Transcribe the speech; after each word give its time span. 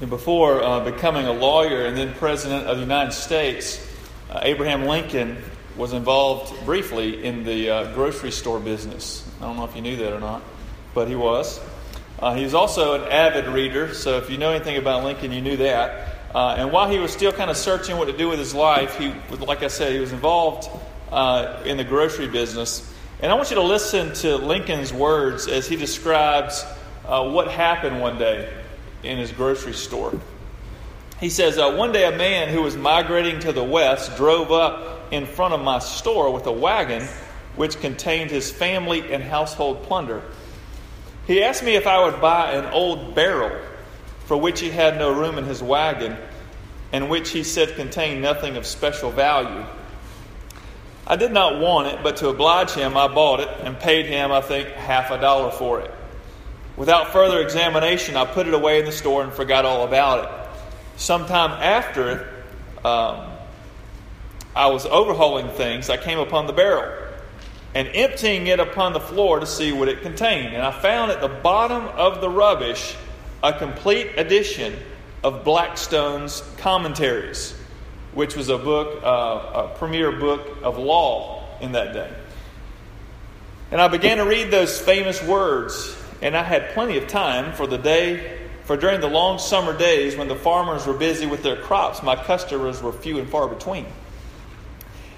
And 0.00 0.10
before 0.10 0.60
uh, 0.60 0.80
becoming 0.80 1.26
a 1.26 1.32
lawyer 1.32 1.86
and 1.86 1.96
then 1.96 2.14
president 2.14 2.66
of 2.66 2.78
the 2.78 2.82
United 2.82 3.12
States, 3.12 3.78
uh, 4.28 4.40
Abraham 4.42 4.86
Lincoln 4.86 5.36
was 5.76 5.92
involved 5.92 6.52
briefly 6.64 7.24
in 7.24 7.44
the 7.44 7.70
uh, 7.70 7.94
grocery 7.94 8.32
store 8.32 8.58
business. 8.58 9.24
I 9.40 9.44
don't 9.44 9.56
know 9.56 9.64
if 9.64 9.76
you 9.76 9.82
knew 9.82 9.96
that 9.98 10.12
or 10.12 10.18
not, 10.18 10.42
but 10.94 11.06
he 11.06 11.14
was. 11.14 11.60
Uh, 12.18 12.34
he 12.34 12.42
was 12.42 12.54
also 12.54 13.00
an 13.00 13.08
avid 13.08 13.46
reader, 13.46 13.94
so 13.94 14.18
if 14.18 14.30
you 14.30 14.36
know 14.36 14.50
anything 14.50 14.78
about 14.78 15.04
Lincoln, 15.04 15.30
you 15.30 15.40
knew 15.40 15.58
that. 15.58 16.18
Uh, 16.34 16.56
and 16.58 16.72
while 16.72 16.90
he 16.90 16.98
was 16.98 17.12
still 17.12 17.32
kind 17.32 17.48
of 17.48 17.56
searching 17.56 17.96
what 17.96 18.06
to 18.06 18.16
do 18.16 18.28
with 18.28 18.40
his 18.40 18.52
life, 18.52 18.98
he, 18.98 19.14
like 19.36 19.62
I 19.62 19.68
said, 19.68 19.92
he 19.92 20.00
was 20.00 20.12
involved 20.12 20.68
uh, 21.12 21.62
in 21.64 21.76
the 21.76 21.84
grocery 21.84 22.26
business. 22.26 22.92
And 23.20 23.30
I 23.30 23.36
want 23.36 23.50
you 23.50 23.56
to 23.56 23.62
listen 23.62 24.12
to 24.14 24.38
Lincoln's 24.38 24.92
words 24.92 25.46
as 25.46 25.68
he 25.68 25.76
describes 25.76 26.64
what 27.04 27.48
happened 27.48 28.00
one 28.00 28.18
day 28.18 28.63
in 29.04 29.18
his 29.18 29.32
grocery 29.32 29.72
store. 29.72 30.12
He 31.20 31.30
says, 31.30 31.58
uh, 31.58 31.74
One 31.74 31.92
day 31.92 32.04
a 32.06 32.16
man 32.16 32.48
who 32.48 32.62
was 32.62 32.76
migrating 32.76 33.40
to 33.40 33.52
the 33.52 33.64
west 33.64 34.16
drove 34.16 34.50
up 34.50 35.12
in 35.12 35.26
front 35.26 35.54
of 35.54 35.60
my 35.60 35.78
store 35.78 36.32
with 36.32 36.46
a 36.46 36.52
wagon 36.52 37.06
which 37.56 37.80
contained 37.80 38.30
his 38.30 38.50
family 38.50 39.12
and 39.12 39.22
household 39.22 39.84
plunder. 39.84 40.22
He 41.26 41.42
asked 41.42 41.62
me 41.62 41.76
if 41.76 41.86
I 41.86 42.04
would 42.04 42.20
buy 42.20 42.52
an 42.52 42.66
old 42.72 43.14
barrel 43.14 43.58
for 44.26 44.36
which 44.36 44.60
he 44.60 44.70
had 44.70 44.98
no 44.98 45.12
room 45.12 45.38
in 45.38 45.44
his 45.44 45.62
wagon 45.62 46.16
and 46.92 47.08
which 47.08 47.30
he 47.30 47.42
said 47.42 47.76
contained 47.76 48.22
nothing 48.22 48.56
of 48.56 48.66
special 48.66 49.10
value. 49.10 49.64
I 51.06 51.16
did 51.16 51.32
not 51.32 51.60
want 51.60 51.88
it, 51.88 52.02
but 52.02 52.16
to 52.18 52.28
oblige 52.28 52.70
him, 52.70 52.96
I 52.96 53.08
bought 53.08 53.40
it 53.40 53.48
and 53.60 53.78
paid 53.78 54.06
him, 54.06 54.32
I 54.32 54.40
think, 54.40 54.68
half 54.68 55.10
a 55.10 55.20
dollar 55.20 55.50
for 55.50 55.80
it. 55.80 55.90
Without 56.76 57.12
further 57.12 57.40
examination, 57.40 58.16
I 58.16 58.24
put 58.24 58.48
it 58.48 58.54
away 58.54 58.80
in 58.80 58.84
the 58.84 58.92
store 58.92 59.22
and 59.22 59.32
forgot 59.32 59.64
all 59.64 59.84
about 59.84 60.24
it. 60.24 60.60
Sometime 60.96 61.52
after 61.52 62.28
um, 62.84 63.30
I 64.56 64.66
was 64.66 64.84
overhauling 64.86 65.48
things, 65.50 65.88
I 65.88 65.96
came 65.96 66.18
upon 66.18 66.46
the 66.46 66.52
barrel 66.52 67.04
and 67.74 67.88
emptying 67.88 68.46
it 68.46 68.60
upon 68.60 68.92
the 68.92 69.00
floor 69.00 69.40
to 69.40 69.46
see 69.46 69.72
what 69.72 69.88
it 69.88 70.02
contained. 70.02 70.54
And 70.54 70.62
I 70.62 70.70
found 70.70 71.10
at 71.10 71.20
the 71.20 71.28
bottom 71.28 71.86
of 71.86 72.20
the 72.20 72.30
rubbish 72.30 72.96
a 73.42 73.52
complete 73.52 74.12
edition 74.16 74.76
of 75.22 75.44
Blackstone's 75.44 76.42
Commentaries, 76.58 77.54
which 78.14 78.36
was 78.36 78.48
a 78.48 78.58
book, 78.58 79.02
uh, 79.02 79.64
a 79.64 79.74
premier 79.76 80.12
book 80.12 80.58
of 80.62 80.78
law 80.78 81.44
in 81.60 81.72
that 81.72 81.92
day. 81.92 82.12
And 83.70 83.80
I 83.80 83.88
began 83.88 84.18
to 84.18 84.24
read 84.24 84.50
those 84.50 84.80
famous 84.80 85.22
words 85.22 85.96
and 86.22 86.36
I 86.36 86.42
had 86.42 86.70
plenty 86.70 86.96
of 86.96 87.06
time 87.06 87.52
for 87.52 87.66
the 87.66 87.78
day, 87.78 88.38
for 88.64 88.76
during 88.76 89.00
the 89.00 89.08
long 89.08 89.38
summer 89.38 89.76
days 89.76 90.16
when 90.16 90.28
the 90.28 90.36
farmers 90.36 90.86
were 90.86 90.94
busy 90.94 91.26
with 91.26 91.42
their 91.42 91.56
crops, 91.56 92.02
my 92.02 92.16
customers 92.16 92.82
were 92.82 92.92
few 92.92 93.18
and 93.18 93.28
far 93.28 93.48
between. 93.48 93.86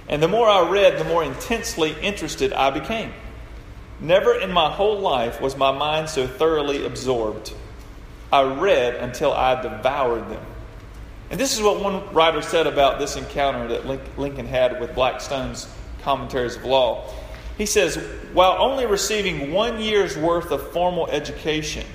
And 0.08 0.22
the 0.22 0.28
more 0.28 0.48
I 0.48 0.69
read, 0.69 0.98
the 0.98 1.05
more 1.05 1.24
intensely 1.24 1.94
interested 2.00 2.52
I 2.52 2.70
became. 2.70 3.12
Never 4.00 4.34
in 4.34 4.52
my 4.52 4.70
whole 4.70 4.98
life 4.98 5.41
was 5.41 5.56
my 5.56 5.72
mind 5.72 6.08
so 6.08 6.27
thoroughly 6.27 6.84
absorbed. 6.84 7.52
I 8.33 8.42
read 8.42 8.97
until 8.97 9.33
I 9.33 9.61
devoured 9.61 10.28
them. 10.28 10.44
And 11.30 11.41
this 11.41 11.56
is 11.56 11.62
what 11.62 11.83
one 11.83 12.12
writer 12.12 12.42
said 12.42 12.67
about 12.67 12.98
this 12.98 13.17
encounter 13.17 13.69
that 13.69 14.19
Lincoln 14.19 14.47
had 14.47 14.80
with 14.80 14.94
Blackstone's 14.94 15.69
commentaries 16.02 16.56
of 16.56 16.64
law. 16.64 17.11
He 17.56 17.66
says, 17.66 17.96
while 18.32 18.56
only 18.58 18.86
receiving 18.86 19.52
one 19.52 19.80
year's 19.80 20.16
worth 20.16 20.50
of 20.50 20.72
formal 20.72 21.08
education, 21.08 21.86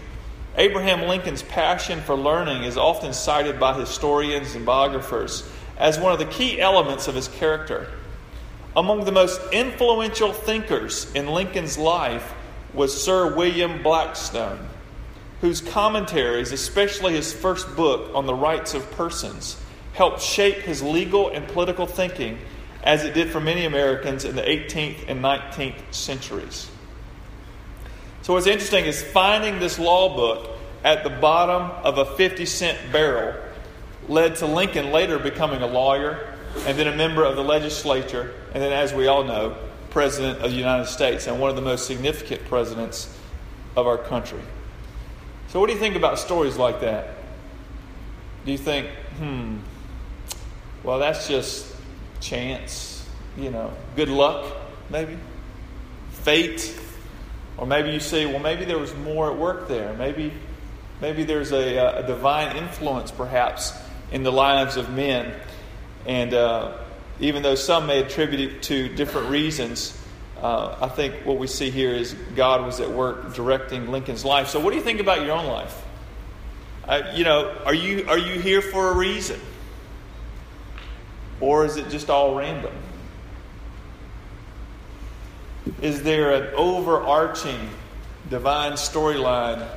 Abraham 0.57 1.07
Lincoln's 1.07 1.43
passion 1.43 2.01
for 2.01 2.15
learning 2.15 2.63
is 2.63 2.77
often 2.77 3.13
cited 3.13 3.59
by 3.59 3.79
historians 3.79 4.55
and 4.55 4.65
biographers 4.65 5.47
as 5.77 5.99
one 5.99 6.11
of 6.11 6.19
the 6.19 6.25
key 6.25 6.59
elements 6.59 7.07
of 7.07 7.15
his 7.15 7.27
character. 7.27 7.87
Among 8.75 9.05
the 9.05 9.11
most 9.11 9.39
influential 9.51 10.33
thinkers 10.33 11.11
in 11.13 11.27
Lincoln's 11.27 11.77
life 11.77 12.33
was 12.73 13.03
Sir 13.03 13.35
William 13.35 13.83
Blackstone, 13.83 14.67
whose 15.41 15.61
commentaries, 15.61 16.51
especially 16.51 17.13
his 17.13 17.33
first 17.33 17.75
book 17.75 18.11
on 18.15 18.25
the 18.25 18.33
rights 18.33 18.73
of 18.73 18.89
persons, 18.91 19.57
helped 19.93 20.21
shape 20.21 20.57
his 20.57 20.81
legal 20.81 21.29
and 21.29 21.47
political 21.49 21.85
thinking 21.85 22.39
as 22.83 23.03
it 23.03 23.13
did 23.13 23.29
for 23.29 23.39
many 23.39 23.65
Americans 23.65 24.25
in 24.25 24.35
the 24.35 24.41
18th 24.41 25.07
and 25.07 25.23
19th 25.23 25.93
centuries. 25.93 26.69
So, 28.23 28.33
what's 28.33 28.47
interesting 28.47 28.85
is 28.85 29.01
finding 29.01 29.59
this 29.59 29.79
law 29.79 30.15
book 30.15 30.57
at 30.83 31.03
the 31.03 31.09
bottom 31.09 31.71
of 31.83 31.97
a 31.97 32.05
50 32.15 32.45
cent 32.45 32.77
barrel 32.91 33.35
led 34.07 34.35
to 34.37 34.45
Lincoln 34.45 34.91
later 34.91 35.19
becoming 35.19 35.61
a 35.61 35.67
lawyer 35.67 36.35
and 36.65 36.77
then 36.77 36.87
a 36.87 36.95
member 36.95 37.23
of 37.23 37.35
the 37.35 37.43
legislature, 37.43 38.33
and 38.53 38.61
then, 38.61 38.73
as 38.73 38.93
we 38.93 39.07
all 39.07 39.23
know, 39.23 39.55
President 39.89 40.39
of 40.39 40.51
the 40.51 40.57
United 40.57 40.85
States 40.85 41.27
and 41.27 41.39
one 41.39 41.49
of 41.49 41.55
the 41.55 41.61
most 41.61 41.85
significant 41.85 42.43
presidents 42.45 43.15
of 43.75 43.87
our 43.87 43.97
country. 43.97 44.41
So, 45.49 45.59
what 45.59 45.67
do 45.67 45.73
you 45.73 45.79
think 45.79 45.95
about 45.95 46.19
stories 46.19 46.57
like 46.57 46.81
that? 46.81 47.15
Do 48.45 48.51
you 48.51 48.57
think, 48.57 48.87
hmm, 49.17 49.57
well, 50.83 50.99
that's 50.99 51.27
just 51.27 51.70
chance, 52.21 53.07
you 53.37 53.51
know, 53.51 53.73
good 53.95 54.09
luck, 54.09 54.55
maybe, 54.89 55.17
fate, 56.11 56.79
or 57.57 57.67
maybe 57.67 57.91
you 57.91 57.99
say, 57.99 58.25
well, 58.25 58.39
maybe 58.39 58.65
there 58.65 58.79
was 58.79 58.95
more 58.95 59.31
at 59.31 59.37
work 59.37 59.67
there. 59.67 59.93
Maybe, 59.93 60.31
maybe 61.01 61.23
there's 61.23 61.51
a, 61.51 61.77
a 61.99 62.07
divine 62.07 62.57
influence, 62.57 63.11
perhaps, 63.11 63.73
in 64.11 64.23
the 64.23 64.31
lives 64.31 64.77
of 64.77 64.89
men. 64.89 65.33
And 66.05 66.33
uh, 66.33 66.77
even 67.19 67.43
though 67.43 67.55
some 67.55 67.87
may 67.87 67.99
attribute 67.99 68.39
it 68.39 68.63
to 68.63 68.89
different 68.89 69.29
reasons, 69.29 69.97
uh, 70.41 70.75
I 70.81 70.87
think 70.87 71.25
what 71.25 71.37
we 71.37 71.45
see 71.47 71.69
here 71.69 71.93
is 71.93 72.13
God 72.35 72.65
was 72.65 72.79
at 72.79 72.89
work 72.89 73.35
directing 73.35 73.91
Lincoln's 73.91 74.25
life. 74.25 74.47
So, 74.47 74.59
what 74.59 74.71
do 74.71 74.77
you 74.77 74.83
think 74.83 74.99
about 74.99 75.23
your 75.23 75.33
own 75.33 75.45
life? 75.45 75.79
Uh, 76.83 77.11
you 77.13 77.23
know, 77.23 77.55
are 77.63 77.75
you 77.75 78.07
are 78.07 78.17
you 78.17 78.39
here 78.39 78.61
for 78.61 78.89
a 78.89 78.95
reason? 78.95 79.39
Or 81.41 81.65
is 81.65 81.75
it 81.75 81.89
just 81.89 82.09
all 82.09 82.35
random? 82.35 82.73
Is 85.81 86.03
there 86.03 86.31
an 86.31 86.53
overarching 86.55 87.69
divine 88.29 88.73
storyline 88.73 89.67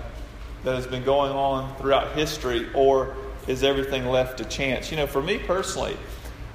that 0.63 0.75
has 0.75 0.87
been 0.87 1.05
going 1.05 1.33
on 1.33 1.75
throughout 1.77 2.13
history, 2.13 2.69
or 2.75 3.15
is 3.49 3.63
everything 3.63 4.07
left 4.07 4.39
to 4.39 4.45
chance? 4.45 4.91
You 4.91 4.99
know, 4.99 5.07
for 5.07 5.23
me 5.23 5.39
personally, 5.39 5.97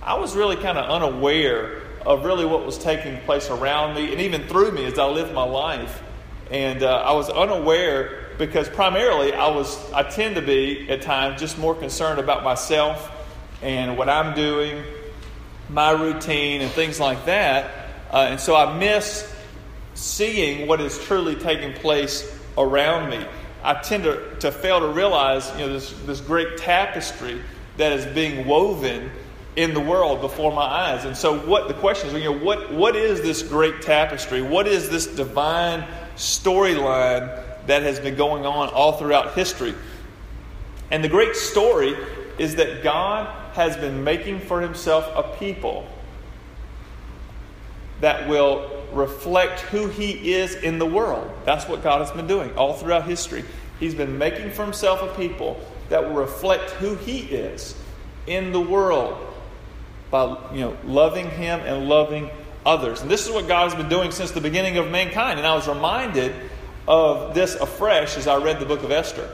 I 0.02 0.14
was 0.16 0.36
really 0.36 0.56
kind 0.56 0.78
of 0.78 0.90
unaware 0.90 1.82
of 2.06 2.26
really 2.26 2.46
what 2.46 2.66
was 2.66 2.78
taking 2.78 3.18
place 3.22 3.50
around 3.50 3.96
me 3.96 4.12
and 4.12 4.22
even 4.22 4.44
through 4.48 4.72
me 4.72 4.86
as 4.86 4.98
I 4.98 5.06
lived 5.06 5.34
my 5.34 5.44
life. 5.44 6.02
And 6.50 6.82
uh, 6.82 7.02
I 7.02 7.14
was 7.14 7.30
unaware 7.30 8.30
because 8.38 8.70
primarily 8.70 9.34
I 9.34 9.50
was 9.50 9.78
I 9.92 10.04
tend 10.04 10.36
to 10.36 10.42
be 10.42 10.90
at 10.90 11.02
times 11.02 11.40
just 11.40 11.60
more 11.60 11.76
concerned 11.76 12.20
about 12.20 12.44
myself 12.44 13.12
and 13.62 13.98
what 13.98 14.10
I'm 14.10 14.34
doing 14.34 14.84
my 15.70 15.92
routine 15.92 16.62
and 16.62 16.72
things 16.72 17.00
like 17.00 17.26
that. 17.26 17.72
Uh, 18.12 18.28
and 18.30 18.40
so 18.40 18.56
I 18.56 18.78
miss 18.78 19.32
seeing 19.94 20.68
what 20.68 20.82
is 20.82 20.98
truly 21.06 21.36
taking 21.36 21.74
place 21.74 22.38
around 22.58 23.10
me. 23.10 23.26
I 23.64 23.76
tend 23.76 24.04
to, 24.04 24.36
to 24.40 24.52
fail 24.52 24.80
to 24.80 24.88
realize 24.88 25.52
you 25.54 25.68
know, 25.68 25.74
this, 25.74 25.92
this 26.06 26.22
great 26.22 26.58
tapestry 26.58 27.42
that 27.78 27.92
is 27.92 28.06
being 28.08 28.48
woven 28.48 29.12
in 29.56 29.74
the 29.74 29.80
world 29.80 30.22
before 30.22 30.54
my 30.54 30.64
eyes. 30.64 31.06
And 31.06 31.16
so 31.16 31.38
what 31.40 31.68
the 31.68 31.74
question 31.74 32.10
is, 32.10 32.14
you 32.16 32.32
know, 32.32 32.40
what, 32.40 32.72
what 32.72 32.96
is 32.96 33.22
this 33.22 33.44
great 33.44 33.82
tapestry? 33.82 34.42
What 34.42 34.68
is 34.68 34.90
this 34.90 35.08
divine 35.08 35.86
storyline 36.16 37.44
that 37.68 37.84
has 37.84 38.00
been 38.00 38.16
going 38.16 38.46
on 38.46 38.70
all 38.70 38.94
throughout 38.94 39.34
history? 39.34 39.76
And 40.92 41.04
the 41.04 41.10
great 41.10 41.36
story 41.36 41.96
is 42.38 42.56
that 42.56 42.84
God 42.84 43.49
has 43.60 43.76
been 43.76 44.06
making 44.06 44.40
for 44.40 44.62
himself 44.62 45.06
a 45.18 45.38
people 45.38 45.86
that 48.00 48.30
will 48.30 48.72
reflect 48.94 49.60
who 49.60 49.90
he 49.90 50.32
is 50.32 50.56
in 50.56 50.80
the 50.80 50.86
world. 50.86 51.30
That's 51.44 51.68
what 51.68 51.84
God 51.84 52.00
has 52.00 52.10
been 52.12 52.26
doing 52.26 52.56
all 52.56 52.76
throughout 52.76 53.04
history. 53.04 53.44
He's 53.78 53.94
been 53.94 54.18
making 54.18 54.52
for 54.52 54.64
himself 54.64 55.02
a 55.02 55.14
people 55.14 55.60
that 55.90 56.06
will 56.06 56.16
reflect 56.16 56.70
who 56.72 56.96
he 56.96 57.20
is 57.20 57.76
in 58.28 58.54
the 58.54 58.62
world 58.62 59.18
by 60.10 60.38
you 60.54 60.62
know 60.62 60.78
loving 60.86 61.30
him 61.30 61.60
and 61.60 61.90
loving 61.90 62.30
others. 62.66 63.02
And 63.02 63.12
this 63.12 63.28
is 63.28 63.34
what 63.34 63.50
God 63.50 63.70
has 63.70 63.76
been 63.76 63.90
doing 63.90 64.12
since 64.12 64.32
the 64.32 64.40
beginning 64.40 64.78
of 64.78 64.90
mankind. 64.90 65.38
And 65.38 65.46
I 65.46 65.54
was 65.54 65.68
reminded 65.68 66.34
of 66.88 67.34
this 67.34 67.56
afresh 67.56 68.16
as 68.16 68.26
I 68.26 68.38
read 68.38 68.62
the 68.62 68.66
book 68.66 68.84
of 68.84 68.92
Esther. 68.92 69.30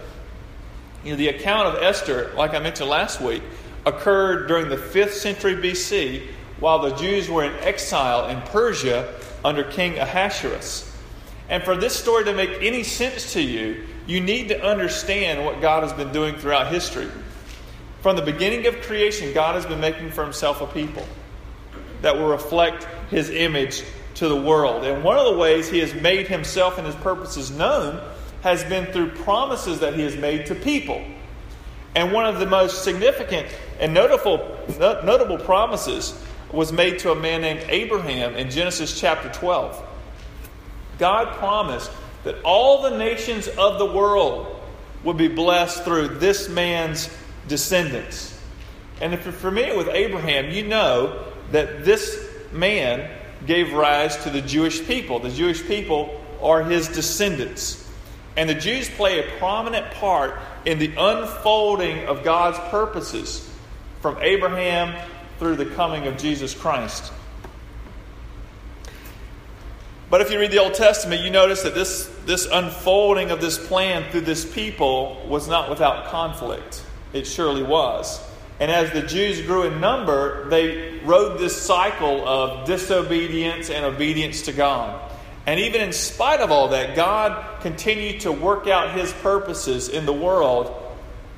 You 1.03 1.11
know, 1.11 1.17
the 1.17 1.27
account 1.27 1.67
of 1.67 1.83
Esther, 1.83 2.33
like 2.35 2.55
I 2.55 2.59
mentioned 2.59 2.89
last 2.89 3.21
week, 3.21 3.43
occurred 3.85 4.47
during 4.47 4.69
the 4.69 4.77
5th 4.77 5.11
century 5.11 5.55
BC 5.55 6.27
while 6.59 6.79
the 6.79 6.95
Jews 6.95 7.29
were 7.29 7.43
in 7.43 7.53
exile 7.63 8.27
in 8.27 8.41
Persia 8.43 9.13
under 9.43 9.63
King 9.63 9.99
Ahasuerus. 9.99 10.91
And 11.49 11.63
for 11.63 11.75
this 11.75 11.95
story 11.95 12.23
to 12.25 12.33
make 12.33 12.49
any 12.61 12.83
sense 12.83 13.33
to 13.33 13.41
you, 13.41 13.85
you 14.07 14.19
need 14.21 14.49
to 14.49 14.63
understand 14.63 15.45
what 15.45 15.61
God 15.61 15.83
has 15.83 15.93
been 15.93 16.11
doing 16.11 16.35
throughout 16.35 16.71
history. 16.71 17.07
From 18.01 18.15
the 18.15 18.21
beginning 18.21 18.67
of 18.67 18.81
creation, 18.81 19.33
God 19.33 19.55
has 19.55 19.65
been 19.65 19.79
making 19.79 20.11
for 20.11 20.23
himself 20.23 20.61
a 20.61 20.67
people 20.67 21.05
that 22.01 22.15
will 22.15 22.29
reflect 22.29 22.85
his 23.09 23.29
image 23.29 23.83
to 24.15 24.27
the 24.27 24.35
world. 24.39 24.83
And 24.85 25.03
one 25.03 25.17
of 25.17 25.25
the 25.25 25.37
ways 25.37 25.69
he 25.69 25.79
has 25.79 25.93
made 25.93 26.27
himself 26.27 26.77
and 26.77 26.85
his 26.85 26.95
purposes 26.95 27.51
known 27.51 28.01
has 28.41 28.63
been 28.63 28.85
through 28.91 29.09
promises 29.09 29.79
that 29.79 29.95
he 29.95 30.01
has 30.03 30.15
made 30.15 30.45
to 30.47 30.55
people. 30.55 31.03
And 31.95 32.11
one 32.11 32.25
of 32.25 32.39
the 32.39 32.45
most 32.45 32.83
significant 32.83 33.47
and 33.79 33.93
notable, 33.93 34.59
notable 34.77 35.37
promises 35.37 36.21
was 36.51 36.71
made 36.71 36.99
to 36.99 37.11
a 37.11 37.15
man 37.15 37.41
named 37.41 37.65
Abraham 37.69 38.35
in 38.35 38.49
Genesis 38.49 38.99
chapter 38.99 39.29
12. 39.29 39.81
God 40.99 41.35
promised 41.37 41.91
that 42.23 42.41
all 42.43 42.81
the 42.81 42.97
nations 42.97 43.47
of 43.47 43.79
the 43.79 43.85
world 43.85 44.61
would 45.03 45.17
be 45.17 45.27
blessed 45.27 45.83
through 45.83 46.07
this 46.07 46.49
man's 46.49 47.09
descendants. 47.47 48.39
And 49.01 49.13
if 49.13 49.23
you're 49.23 49.33
familiar 49.33 49.77
with 49.77 49.89
Abraham, 49.89 50.51
you 50.51 50.67
know 50.67 51.25
that 51.51 51.85
this 51.85 52.27
man 52.51 53.09
gave 53.45 53.73
rise 53.73 54.17
to 54.23 54.29
the 54.29 54.41
Jewish 54.41 54.85
people. 54.85 55.19
The 55.19 55.29
Jewish 55.29 55.65
people 55.65 56.21
are 56.41 56.63
his 56.63 56.87
descendants. 56.87 57.89
And 58.37 58.49
the 58.49 58.55
Jews 58.55 58.89
play 58.89 59.19
a 59.19 59.37
prominent 59.37 59.91
part 59.91 60.39
in 60.65 60.79
the 60.79 60.93
unfolding 60.97 62.05
of 62.05 62.23
God's 62.23 62.57
purposes 62.69 63.49
from 64.01 64.17
Abraham 64.21 64.95
through 65.39 65.55
the 65.55 65.65
coming 65.65 66.07
of 66.07 66.17
Jesus 66.17 66.53
Christ. 66.53 67.11
But 70.09 70.21
if 70.21 70.31
you 70.31 70.39
read 70.39 70.51
the 70.51 70.59
Old 70.59 70.75
Testament, 70.75 71.21
you 71.23 71.29
notice 71.29 71.63
that 71.63 71.73
this, 71.73 72.09
this 72.25 72.47
unfolding 72.51 73.31
of 73.31 73.41
this 73.41 73.57
plan 73.67 74.09
through 74.11 74.21
this 74.21 74.45
people 74.45 75.25
was 75.27 75.47
not 75.47 75.69
without 75.69 76.07
conflict. 76.07 76.85
It 77.11 77.25
surely 77.25 77.63
was. 77.63 78.21
And 78.59 78.71
as 78.71 78.91
the 78.91 79.01
Jews 79.01 79.41
grew 79.41 79.63
in 79.63 79.81
number, 79.81 80.47
they 80.49 80.99
rode 80.99 81.39
this 81.39 81.59
cycle 81.59 82.25
of 82.27 82.65
disobedience 82.65 83.69
and 83.69 83.83
obedience 83.83 84.43
to 84.43 84.53
God. 84.53 85.04
And 85.47 85.59
even 85.59 85.81
in 85.81 85.93
spite 85.93 86.39
of 86.39 86.51
all 86.51 86.69
that, 86.69 86.95
God 86.95 87.61
continued 87.61 88.21
to 88.21 88.31
work 88.31 88.67
out 88.67 88.97
his 88.97 89.13
purposes 89.13 89.89
in 89.89 90.05
the 90.05 90.13
world 90.13 90.81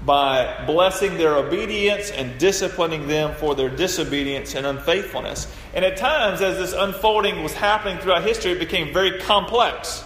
by 0.06 0.64
blessing 0.66 1.18
their 1.18 1.36
obedience 1.36 2.12
and 2.12 2.38
disciplining 2.40 3.08
them 3.08 3.36
for 3.36 3.56
their 3.56 3.70
disobedience 3.70 4.56
and 4.56 4.66
unfaithfulness. 4.66 5.54
And 5.74 5.84
at 5.84 5.98
times, 5.98 6.42
as 6.42 6.58
this 6.58 6.74
unfolding 6.74 7.44
was 7.44 7.54
happening 7.54 7.98
throughout 7.98 8.24
history, 8.24 8.52
it 8.52 8.60
became 8.60 8.94
very 8.94 9.20
complex, 9.20 10.04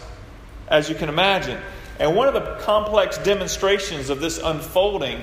as 0.68 0.90
you 0.90 0.96
can 0.96 1.10
imagine. 1.10 1.60
And 2.00 2.16
one 2.16 2.28
of 2.28 2.34
the 2.34 2.56
complex 2.62 3.20
demonstrations 3.20 4.10
of 4.10 4.20
this 4.20 4.40
unfolding 4.40 5.22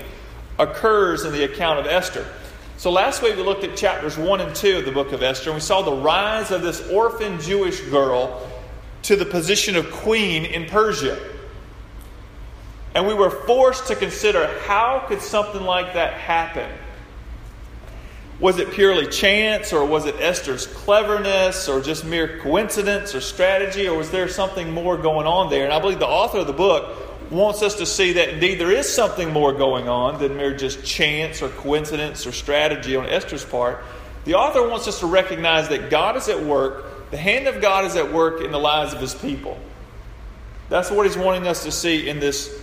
occurs 0.59 1.25
in 1.25 1.33
the 1.33 1.43
account 1.43 1.81
of 1.81 1.87
Esther. 1.87 2.27
So 2.77 2.93
last 2.93 3.23
week 3.23 3.35
we 3.35 3.43
looked 3.43 3.65
at 3.65 3.77
chapters 3.77 4.17
1 4.17 4.41
and 4.41 4.55
2 4.55 4.79
of 4.79 4.85
the 4.85 4.93
book 4.93 5.11
of 5.11 5.25
Esther, 5.25 5.51
and 5.51 5.57
we 5.57 5.61
saw 5.61 5.83
the 5.83 5.93
rise 5.93 6.53
of 6.53 6.63
this 6.63 6.81
orphan 6.89 7.41
Jewish 7.41 7.81
girl 7.81 8.48
to 9.08 9.16
the 9.16 9.25
position 9.25 9.75
of 9.75 9.90
queen 9.90 10.44
in 10.44 10.66
Persia. 10.66 11.19
And 12.94 13.06
we 13.06 13.14
were 13.14 13.31
forced 13.31 13.87
to 13.87 13.96
consider 13.96 14.46
how 14.66 15.02
could 15.08 15.22
something 15.22 15.62
like 15.62 15.94
that 15.94 16.12
happen? 16.12 16.70
Was 18.38 18.58
it 18.58 18.70
purely 18.70 19.06
chance, 19.06 19.72
or 19.72 19.87
was 19.87 20.05
it 20.05 20.16
Esther's 20.20 20.66
cleverness, 20.66 21.70
or 21.70 21.81
just 21.81 22.05
mere 22.05 22.38
coincidence 22.40 23.14
or 23.14 23.22
strategy, 23.22 23.88
or 23.88 23.96
was 23.96 24.10
there 24.10 24.28
something 24.28 24.70
more 24.72 24.99
going 24.99 25.26
on 25.26 25.49
there? 25.49 25.64
And 25.64 25.72
I 25.72 25.81
believe 25.81 26.00
the 26.00 26.06
author 26.06 26.40
of 26.40 26.46
the 26.46 26.52
book 26.52 27.32
wants 27.32 27.62
us 27.62 27.76
to 27.76 27.87
see 27.87 28.12
that 28.12 28.28
indeed 28.28 28.60
there 28.60 28.70
is 28.70 28.93
something 28.93 29.32
more 29.32 29.55
going 29.55 29.88
on 29.88 30.20
than 30.20 30.37
mere 30.37 30.55
just 30.55 30.84
chance 30.84 31.40
or 31.40 31.49
coincidence 31.49 32.26
or 32.26 32.32
strategy 32.32 32.94
on 32.94 33.06
Esther's 33.06 33.44
part. 33.44 33.82
The 34.26 34.34
author 34.34 34.69
wants 34.69 34.87
us 34.87 35.00
to 35.00 35.06
recognize 35.06 35.69
that 35.70 35.88
God 35.88 36.16
is 36.16 36.28
at 36.28 36.43
work, 36.43 36.84
the 37.10 37.16
hand 37.16 37.46
of 37.46 37.60
God 37.60 37.84
is 37.84 37.96
at 37.96 38.12
work 38.12 38.43
in 38.43 38.50
the 38.50 38.58
lives 38.58 38.93
of 38.93 39.00
his 39.00 39.14
people. 39.14 39.58
That's 40.69 40.90
what 40.90 41.06
he's 41.06 41.16
wanting 41.16 41.46
us 41.46 41.64
to 41.64 41.72
see 41.72 42.08
in 42.08 42.20
this, 42.20 42.62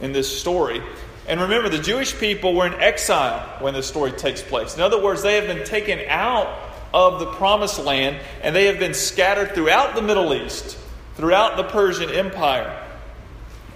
in 0.00 0.12
this 0.12 0.40
story. 0.40 0.82
And 1.26 1.40
remember, 1.40 1.68
the 1.68 1.78
Jewish 1.82 2.18
people 2.18 2.54
were 2.54 2.66
in 2.66 2.74
exile 2.74 3.40
when 3.60 3.74
this 3.74 3.86
story 3.86 4.12
takes 4.12 4.40
place. 4.40 4.76
In 4.76 4.82
other 4.82 5.02
words, 5.02 5.22
they 5.22 5.34
have 5.34 5.46
been 5.46 5.66
taken 5.66 6.00
out 6.08 6.48
of 6.94 7.20
the 7.20 7.26
promised 7.32 7.78
land 7.78 8.18
and 8.42 8.56
they 8.56 8.64
have 8.66 8.78
been 8.78 8.94
scattered 8.94 9.54
throughout 9.54 9.94
the 9.94 10.02
Middle 10.02 10.32
East, 10.32 10.78
throughout 11.16 11.56
the 11.56 11.64
Persian 11.64 12.10
Empire. 12.10 12.84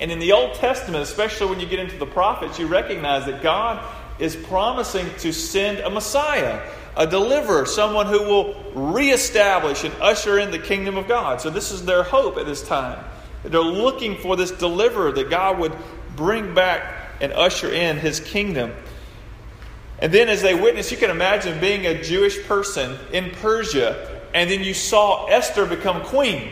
And 0.01 0.11
in 0.11 0.19
the 0.19 0.33
Old 0.33 0.55
Testament, 0.55 1.03
especially 1.03 1.49
when 1.49 1.61
you 1.61 1.67
get 1.67 1.79
into 1.79 1.99
the 1.99 2.07
prophets, 2.07 2.59
you 2.59 2.67
recognize 2.67 3.27
that 3.27 3.43
God 3.43 3.85
is 4.19 4.35
promising 4.35 5.07
to 5.19 5.33
send 5.33 5.79
a 5.79 5.91
Messiah, 5.91 6.67
a 6.97 7.07
deliverer, 7.07 7.67
someone 7.67 8.07
who 8.07 8.23
will 8.23 8.55
reestablish 8.75 9.85
and 9.85 9.95
usher 10.01 10.39
in 10.39 10.51
the 10.51 10.59
kingdom 10.59 10.97
of 10.97 11.09
God. 11.09 11.41
So, 11.41 11.51
this 11.51 11.71
is 11.71 11.85
their 11.85 12.03
hope 12.03 12.37
at 12.37 12.47
this 12.47 12.67
time. 12.67 13.03
They're 13.45 13.61
looking 13.61 14.19
for 14.19 14.37
this 14.37 14.51
deliverer 14.51 15.13
that 15.13 15.31
God 15.31 15.59
would 15.59 15.77
bring 16.17 16.55
back 16.55 17.11
and 17.21 17.33
usher 17.33 17.73
in 17.73 17.99
his 17.99 18.21
kingdom. 18.21 18.73
And 19.99 20.13
then, 20.13 20.29
as 20.29 20.43
they 20.43 20.55
witness, 20.55 20.91
you 20.91 20.99
can 20.99 21.11
imagine 21.11 21.61
being 21.61 21.87
a 21.87 22.03
Jewish 22.03 22.43
person 22.45 22.99
in 23.13 23.31
Persia, 23.31 24.21
and 24.35 24.51
then 24.51 24.61
you 24.61 24.75
saw 24.75 25.27
Esther 25.27 25.65
become 25.65 26.03
queen. 26.03 26.51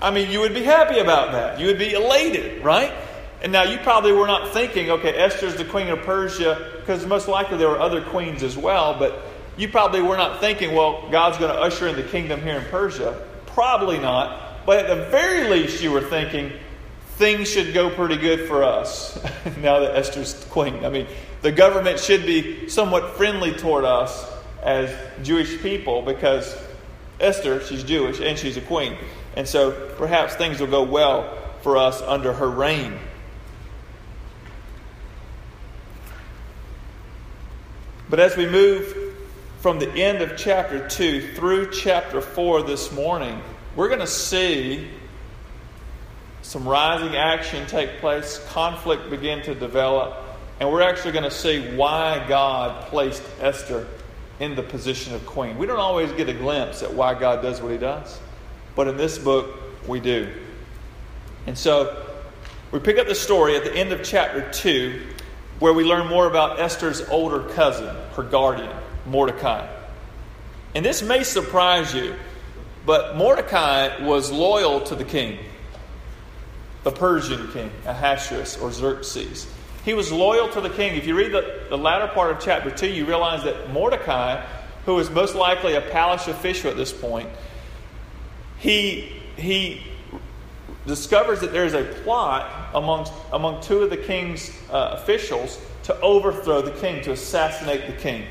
I 0.00 0.10
mean, 0.10 0.30
you 0.30 0.40
would 0.40 0.54
be 0.54 0.62
happy 0.62 0.98
about 0.98 1.32
that. 1.32 1.58
You 1.58 1.66
would 1.66 1.78
be 1.78 1.92
elated, 1.92 2.62
right? 2.62 2.92
And 3.40 3.52
now 3.52 3.62
you 3.62 3.78
probably 3.78 4.12
were 4.12 4.26
not 4.26 4.52
thinking, 4.52 4.90
okay, 4.90 5.14
Esther's 5.14 5.54
the 5.54 5.64
queen 5.64 5.88
of 5.88 6.00
Persia, 6.02 6.72
because 6.80 7.06
most 7.06 7.28
likely 7.28 7.56
there 7.56 7.68
were 7.68 7.78
other 7.78 8.02
queens 8.02 8.42
as 8.42 8.56
well, 8.56 8.98
but 8.98 9.22
you 9.56 9.68
probably 9.68 10.02
were 10.02 10.16
not 10.16 10.40
thinking, 10.40 10.74
well, 10.74 11.08
God's 11.10 11.38
going 11.38 11.52
to 11.52 11.60
usher 11.60 11.88
in 11.88 11.96
the 11.96 12.02
kingdom 12.02 12.40
here 12.40 12.58
in 12.58 12.64
Persia. 12.66 13.24
Probably 13.46 13.98
not. 13.98 14.66
But 14.66 14.84
at 14.84 14.96
the 14.96 15.04
very 15.10 15.48
least, 15.48 15.82
you 15.82 15.92
were 15.92 16.00
thinking, 16.00 16.52
things 17.16 17.50
should 17.50 17.74
go 17.74 17.90
pretty 17.90 18.16
good 18.16 18.46
for 18.48 18.62
us 18.62 19.16
now 19.60 19.80
that 19.80 19.96
Esther's 19.96 20.44
queen. 20.50 20.84
I 20.84 20.88
mean, 20.88 21.06
the 21.42 21.52
government 21.52 21.98
should 21.98 22.24
be 22.24 22.68
somewhat 22.68 23.16
friendly 23.16 23.52
toward 23.52 23.84
us 23.84 24.30
as 24.62 24.94
Jewish 25.22 25.60
people 25.60 26.02
because 26.02 26.56
Esther, 27.20 27.64
she's 27.64 27.82
Jewish 27.82 28.20
and 28.20 28.38
she's 28.38 28.56
a 28.56 28.60
queen. 28.60 28.96
And 29.36 29.46
so 29.46 29.72
perhaps 29.96 30.34
things 30.34 30.60
will 30.60 30.68
go 30.68 30.82
well 30.82 31.36
for 31.62 31.76
us 31.76 32.00
under 32.02 32.32
her 32.32 32.48
reign. 32.48 32.98
But 38.10 38.20
as 38.20 38.36
we 38.36 38.46
move 38.46 39.14
from 39.60 39.78
the 39.78 39.90
end 39.90 40.22
of 40.22 40.36
chapter 40.36 40.88
2 40.88 41.34
through 41.34 41.72
chapter 41.72 42.20
4 42.22 42.62
this 42.62 42.90
morning, 42.92 43.40
we're 43.76 43.88
going 43.88 44.00
to 44.00 44.06
see 44.06 44.88
some 46.40 46.66
rising 46.66 47.16
action 47.16 47.66
take 47.66 47.98
place, 47.98 48.42
conflict 48.48 49.10
begin 49.10 49.42
to 49.42 49.54
develop, 49.54 50.16
and 50.58 50.70
we're 50.72 50.80
actually 50.80 51.12
going 51.12 51.24
to 51.24 51.30
see 51.30 51.76
why 51.76 52.24
God 52.26 52.86
placed 52.86 53.22
Esther 53.40 53.86
in 54.40 54.54
the 54.54 54.62
position 54.62 55.14
of 55.14 55.26
queen. 55.26 55.58
We 55.58 55.66
don't 55.66 55.80
always 55.80 56.10
get 56.12 56.30
a 56.30 56.34
glimpse 56.34 56.82
at 56.82 56.94
why 56.94 57.12
God 57.12 57.42
does 57.42 57.60
what 57.60 57.72
he 57.72 57.78
does. 57.78 58.18
But 58.74 58.88
in 58.88 58.96
this 58.96 59.18
book, 59.18 59.54
we 59.86 60.00
do. 60.00 60.32
And 61.46 61.58
so 61.58 62.06
we 62.72 62.78
pick 62.78 62.98
up 62.98 63.06
the 63.06 63.14
story 63.14 63.56
at 63.56 63.64
the 63.64 63.74
end 63.74 63.92
of 63.92 64.02
chapter 64.02 64.50
2, 64.50 65.02
where 65.58 65.72
we 65.72 65.84
learn 65.84 66.06
more 66.06 66.26
about 66.26 66.60
Esther's 66.60 67.00
older 67.08 67.40
cousin, 67.54 67.94
her 68.14 68.22
guardian, 68.22 68.74
Mordecai. 69.06 69.66
And 70.74 70.84
this 70.84 71.02
may 71.02 71.24
surprise 71.24 71.94
you, 71.94 72.14
but 72.86 73.16
Mordecai 73.16 74.04
was 74.04 74.30
loyal 74.30 74.80
to 74.82 74.94
the 74.94 75.04
king, 75.04 75.38
the 76.84 76.92
Persian 76.92 77.50
king, 77.52 77.70
Ahasuerus 77.86 78.56
or 78.58 78.70
Xerxes. 78.70 79.46
He 79.84 79.94
was 79.94 80.12
loyal 80.12 80.48
to 80.50 80.60
the 80.60 80.70
king. 80.70 80.96
If 80.96 81.06
you 81.06 81.16
read 81.16 81.32
the, 81.32 81.66
the 81.70 81.78
latter 81.78 82.08
part 82.08 82.30
of 82.30 82.40
chapter 82.40 82.70
2, 82.70 82.86
you 82.86 83.06
realize 83.06 83.44
that 83.44 83.72
Mordecai, 83.72 84.44
who 84.84 84.94
was 84.94 85.10
most 85.10 85.34
likely 85.34 85.74
a 85.74 85.80
palace 85.80 86.28
official 86.28 86.70
at 86.70 86.76
this 86.76 86.92
point, 86.92 87.28
he, 88.58 89.12
he 89.36 89.82
discovers 90.88 91.40
that 91.40 91.52
there 91.52 91.64
is 91.64 91.74
a 91.74 91.84
plot 92.02 92.70
amongst, 92.74 93.12
among 93.32 93.62
two 93.62 93.82
of 93.82 93.90
the 93.90 93.96
king's 93.96 94.50
uh, 94.70 94.96
officials 95.00 95.60
to 95.84 95.98
overthrow 96.00 96.60
the 96.60 96.72
king, 96.72 97.02
to 97.02 97.12
assassinate 97.12 97.86
the 97.86 97.92
king. 97.92 98.24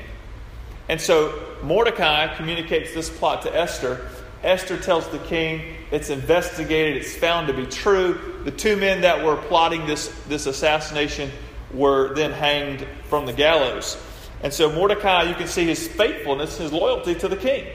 And 0.88 1.00
so 1.00 1.56
Mordecai 1.62 2.34
communicates 2.36 2.92
this 2.92 3.08
plot 3.08 3.42
to 3.42 3.56
Esther. 3.56 4.08
Esther 4.42 4.78
tells 4.78 5.08
the 5.08 5.18
king 5.18 5.76
it's 5.90 6.10
investigated, 6.10 6.98
it's 6.98 7.16
found 7.16 7.46
to 7.48 7.54
be 7.54 7.66
true. 7.66 8.40
The 8.44 8.50
two 8.50 8.76
men 8.76 9.00
that 9.00 9.24
were 9.24 9.36
plotting 9.36 9.86
this, 9.86 10.08
this 10.28 10.46
assassination 10.46 11.30
were 11.72 12.14
then 12.14 12.32
hanged 12.32 12.86
from 13.04 13.26
the 13.26 13.32
gallows. 13.32 13.96
And 14.42 14.52
so 14.52 14.70
Mordecai, 14.70 15.24
you 15.24 15.34
can 15.34 15.48
see 15.48 15.64
his 15.64 15.88
faithfulness, 15.88 16.58
his 16.58 16.72
loyalty 16.72 17.14
to 17.16 17.28
the 17.28 17.36
king. 17.36 17.66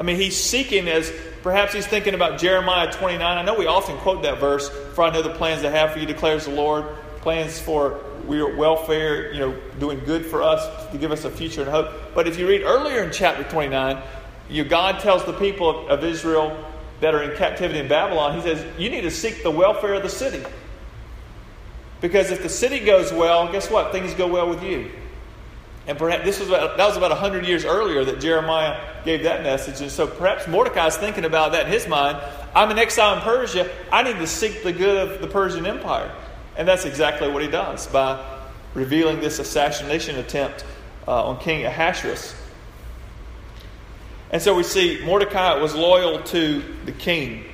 I 0.00 0.02
mean, 0.02 0.16
he's 0.16 0.34
seeking 0.34 0.88
as 0.88 1.12
perhaps 1.42 1.74
he's 1.74 1.86
thinking 1.86 2.14
about 2.14 2.40
Jeremiah 2.40 2.90
29. 2.90 3.20
I 3.20 3.42
know 3.42 3.54
we 3.54 3.66
often 3.66 3.98
quote 3.98 4.22
that 4.22 4.38
verse, 4.38 4.70
for 4.94 5.04
I 5.04 5.10
know 5.10 5.20
the 5.20 5.34
plans 5.34 5.62
I 5.62 5.68
have 5.68 5.92
for 5.92 5.98
you, 5.98 6.06
declares 6.06 6.46
the 6.46 6.52
Lord. 6.52 6.86
Plans 7.20 7.60
for 7.60 8.00
your 8.26 8.56
welfare, 8.56 9.30
you 9.30 9.40
know, 9.40 9.54
doing 9.78 10.00
good 10.06 10.24
for 10.24 10.42
us 10.42 10.90
to 10.90 10.96
give 10.96 11.12
us 11.12 11.26
a 11.26 11.30
future 11.30 11.60
and 11.60 11.70
hope. 11.70 12.14
But 12.14 12.26
if 12.26 12.38
you 12.38 12.48
read 12.48 12.62
earlier 12.62 13.02
in 13.02 13.12
chapter 13.12 13.44
29, 13.44 14.02
you, 14.48 14.64
God 14.64 15.00
tells 15.00 15.22
the 15.26 15.34
people 15.34 15.68
of, 15.68 15.90
of 15.90 16.04
Israel 16.04 16.56
that 17.02 17.14
are 17.14 17.22
in 17.22 17.36
captivity 17.36 17.80
in 17.80 17.86
Babylon, 17.88 18.34
He 18.36 18.40
says, 18.40 18.64
you 18.78 18.88
need 18.88 19.02
to 19.02 19.10
seek 19.10 19.42
the 19.42 19.50
welfare 19.50 19.92
of 19.92 20.02
the 20.02 20.08
city. 20.08 20.42
Because 22.00 22.30
if 22.30 22.42
the 22.42 22.48
city 22.48 22.80
goes 22.80 23.12
well, 23.12 23.52
guess 23.52 23.70
what? 23.70 23.92
Things 23.92 24.14
go 24.14 24.26
well 24.26 24.48
with 24.48 24.62
you. 24.62 24.90
And 25.90 25.98
perhaps 25.98 26.22
this 26.22 26.38
was 26.38 26.50
about, 26.50 26.76
that 26.76 26.86
was 26.86 26.96
about 26.96 27.10
100 27.10 27.44
years 27.44 27.64
earlier 27.64 28.04
that 28.04 28.20
Jeremiah 28.20 28.80
gave 29.04 29.24
that 29.24 29.42
message. 29.42 29.80
And 29.80 29.90
so 29.90 30.06
perhaps 30.06 30.46
Mordecai's 30.46 30.96
thinking 30.96 31.24
about 31.24 31.50
that 31.50 31.66
in 31.66 31.72
his 31.72 31.88
mind. 31.88 32.16
I'm 32.54 32.70
an 32.70 32.78
exile 32.78 33.16
in 33.16 33.22
Persia. 33.22 33.68
I 33.90 34.04
need 34.04 34.18
to 34.18 34.26
seek 34.28 34.62
the 34.62 34.72
good 34.72 35.10
of 35.10 35.20
the 35.20 35.26
Persian 35.26 35.66
Empire. 35.66 36.14
And 36.56 36.68
that's 36.68 36.84
exactly 36.84 37.28
what 37.28 37.42
he 37.42 37.48
does 37.48 37.88
by 37.88 38.24
revealing 38.72 39.18
this 39.18 39.40
assassination 39.40 40.16
attempt 40.16 40.64
uh, 41.08 41.24
on 41.24 41.40
King 41.40 41.64
Ahasuerus. 41.64 42.36
And 44.30 44.40
so 44.40 44.54
we 44.54 44.62
see 44.62 45.02
Mordecai 45.04 45.60
was 45.60 45.74
loyal 45.74 46.22
to 46.22 46.62
the 46.86 46.92
king. 46.92 47.46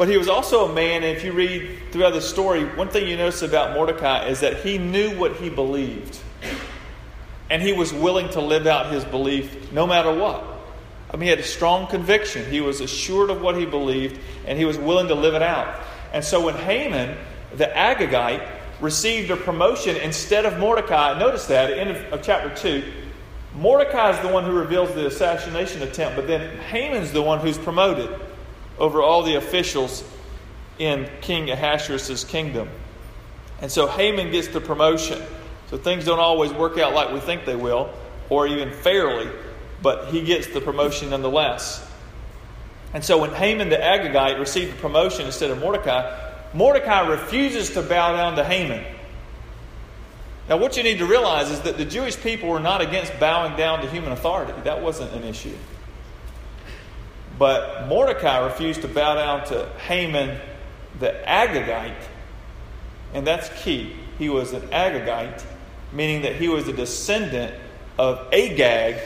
But 0.00 0.08
he 0.08 0.16
was 0.16 0.28
also 0.28 0.64
a 0.64 0.72
man, 0.72 1.02
and 1.02 1.14
if 1.14 1.24
you 1.24 1.32
read 1.32 1.92
throughout 1.92 2.14
the 2.14 2.22
story, 2.22 2.64
one 2.64 2.88
thing 2.88 3.06
you 3.06 3.18
notice 3.18 3.42
about 3.42 3.74
Mordecai 3.74 4.28
is 4.28 4.40
that 4.40 4.62
he 4.62 4.78
knew 4.78 5.14
what 5.18 5.36
he 5.36 5.50
believed. 5.50 6.18
And 7.50 7.60
he 7.60 7.74
was 7.74 7.92
willing 7.92 8.30
to 8.30 8.40
live 8.40 8.66
out 8.66 8.90
his 8.90 9.04
belief 9.04 9.70
no 9.72 9.86
matter 9.86 10.10
what. 10.10 10.42
I 11.12 11.18
mean, 11.18 11.24
he 11.24 11.28
had 11.28 11.40
a 11.40 11.42
strong 11.42 11.86
conviction. 11.86 12.50
He 12.50 12.62
was 12.62 12.80
assured 12.80 13.28
of 13.28 13.42
what 13.42 13.58
he 13.58 13.66
believed, 13.66 14.18
and 14.46 14.58
he 14.58 14.64
was 14.64 14.78
willing 14.78 15.08
to 15.08 15.14
live 15.14 15.34
it 15.34 15.42
out. 15.42 15.78
And 16.14 16.24
so 16.24 16.46
when 16.46 16.54
Haman, 16.54 17.18
the 17.56 17.66
Agagite, 17.66 18.48
received 18.80 19.30
a 19.30 19.36
promotion 19.36 19.96
instead 19.96 20.46
of 20.46 20.58
Mordecai, 20.58 21.18
notice 21.18 21.44
that 21.48 21.68
at 21.68 21.74
the 21.74 21.78
end 21.78 21.90
of, 21.90 22.12
of 22.14 22.22
chapter 22.22 22.48
2, 22.56 22.90
Mordecai 23.54 24.12
is 24.12 24.18
the 24.20 24.32
one 24.32 24.44
who 24.44 24.52
reveals 24.52 24.94
the 24.94 25.06
assassination 25.06 25.82
attempt, 25.82 26.16
but 26.16 26.26
then 26.26 26.56
Haman's 26.60 27.12
the 27.12 27.20
one 27.20 27.40
who's 27.40 27.58
promoted 27.58 28.08
over 28.80 29.02
all 29.02 29.22
the 29.22 29.36
officials 29.36 30.02
in 30.78 31.08
King 31.20 31.50
Ahasuerus' 31.50 32.24
kingdom. 32.24 32.68
And 33.60 33.70
so 33.70 33.86
Haman 33.86 34.32
gets 34.32 34.48
the 34.48 34.60
promotion. 34.60 35.22
So 35.68 35.76
things 35.76 36.06
don't 36.06 36.18
always 36.18 36.52
work 36.52 36.78
out 36.78 36.94
like 36.94 37.12
we 37.12 37.20
think 37.20 37.44
they 37.44 37.54
will, 37.54 37.90
or 38.28 38.46
even 38.46 38.72
fairly, 38.72 39.30
but 39.82 40.08
he 40.08 40.22
gets 40.22 40.48
the 40.48 40.60
promotion 40.60 41.10
nonetheless. 41.10 41.86
And 42.92 43.04
so 43.04 43.18
when 43.18 43.32
Haman 43.32 43.68
the 43.68 43.76
Agagite 43.76 44.40
received 44.40 44.72
the 44.72 44.80
promotion 44.80 45.26
instead 45.26 45.50
of 45.50 45.60
Mordecai, 45.60 46.28
Mordecai 46.54 47.06
refuses 47.06 47.70
to 47.74 47.82
bow 47.82 48.16
down 48.16 48.34
to 48.36 48.44
Haman. 48.44 48.84
Now, 50.48 50.56
what 50.56 50.76
you 50.76 50.82
need 50.82 50.98
to 50.98 51.06
realize 51.06 51.48
is 51.50 51.60
that 51.60 51.76
the 51.76 51.84
Jewish 51.84 52.20
people 52.20 52.48
were 52.48 52.58
not 52.58 52.80
against 52.80 53.16
bowing 53.20 53.56
down 53.56 53.82
to 53.82 53.90
human 53.90 54.10
authority. 54.10 54.52
That 54.64 54.82
wasn't 54.82 55.12
an 55.12 55.22
issue. 55.22 55.54
But 57.40 57.88
Mordecai 57.88 58.44
refused 58.44 58.82
to 58.82 58.88
bow 58.88 59.14
down 59.14 59.46
to 59.46 59.66
Haman 59.86 60.38
the 60.98 61.18
Agagite, 61.26 62.04
and 63.14 63.26
that's 63.26 63.48
key. 63.62 63.96
He 64.18 64.28
was 64.28 64.52
an 64.52 64.60
Agagite, 64.68 65.42
meaning 65.90 66.20
that 66.20 66.36
he 66.36 66.48
was 66.48 66.68
a 66.68 66.72
descendant 66.74 67.54
of 67.98 68.30
Agag, 68.30 69.00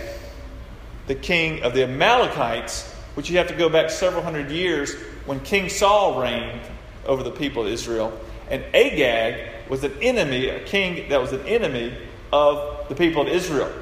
the 1.07 1.15
king 1.15 1.63
of 1.63 1.75
the 1.75 1.85
Amalekites, 1.85 2.93
which 3.15 3.31
you 3.31 3.39
have 3.39 3.47
to 3.47 3.55
go 3.55 3.69
back 3.69 3.89
several 3.89 4.25
hundred 4.25 4.51
years 4.51 4.93
when 5.27 5.39
King 5.39 5.69
Saul 5.69 6.21
reigned 6.21 6.63
over 7.07 7.23
the 7.23 7.31
people 7.31 7.63
of 7.63 7.69
Israel. 7.69 8.19
And 8.51 8.65
Agag 8.75 9.71
was 9.71 9.85
an 9.85 9.93
enemy, 10.03 10.49
a 10.49 10.59
king 10.65 11.09
that 11.09 11.21
was 11.21 11.33
an 11.33 11.47
enemy 11.47 11.97
of 12.33 12.89
the 12.89 12.97
people 12.97 13.23
of 13.23 13.29
Israel. 13.29 13.73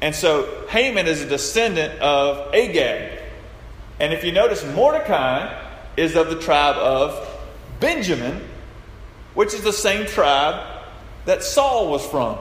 And 0.00 0.14
so 0.14 0.64
Haman 0.68 1.08
is 1.08 1.22
a 1.22 1.26
descendant 1.26 2.00
of 2.00 2.54
Agag. 2.54 3.15
And 3.98 4.12
if 4.12 4.24
you 4.24 4.32
notice, 4.32 4.64
Mordecai 4.74 5.62
is 5.96 6.16
of 6.16 6.28
the 6.28 6.40
tribe 6.40 6.76
of 6.76 7.26
Benjamin, 7.80 8.42
which 9.34 9.54
is 9.54 9.62
the 9.62 9.72
same 9.72 10.06
tribe 10.06 10.62
that 11.24 11.42
Saul 11.42 11.90
was 11.90 12.04
from. 12.06 12.38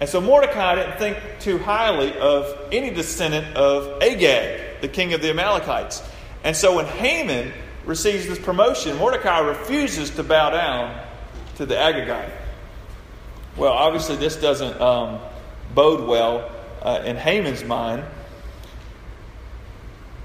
And 0.00 0.08
so 0.08 0.20
Mordecai 0.20 0.74
didn't 0.74 0.98
think 0.98 1.18
too 1.40 1.58
highly 1.58 2.16
of 2.18 2.68
any 2.72 2.90
descendant 2.90 3.56
of 3.56 4.02
Agag, 4.02 4.80
the 4.80 4.88
king 4.88 5.14
of 5.14 5.22
the 5.22 5.30
Amalekites. 5.30 6.02
And 6.42 6.54
so 6.54 6.76
when 6.76 6.86
Haman 6.86 7.52
receives 7.84 8.26
this 8.26 8.38
promotion, 8.38 8.96
Mordecai 8.96 9.38
refuses 9.40 10.10
to 10.10 10.22
bow 10.22 10.50
down 10.50 11.00
to 11.56 11.66
the 11.66 11.74
Agagite. 11.74 12.30
Well, 13.56 13.72
obviously, 13.72 14.16
this 14.16 14.36
doesn't 14.36 14.80
um, 14.80 15.20
bode 15.74 16.06
well 16.08 16.50
uh, 16.82 17.02
in 17.04 17.16
Haman's 17.16 17.64
mind. 17.64 18.04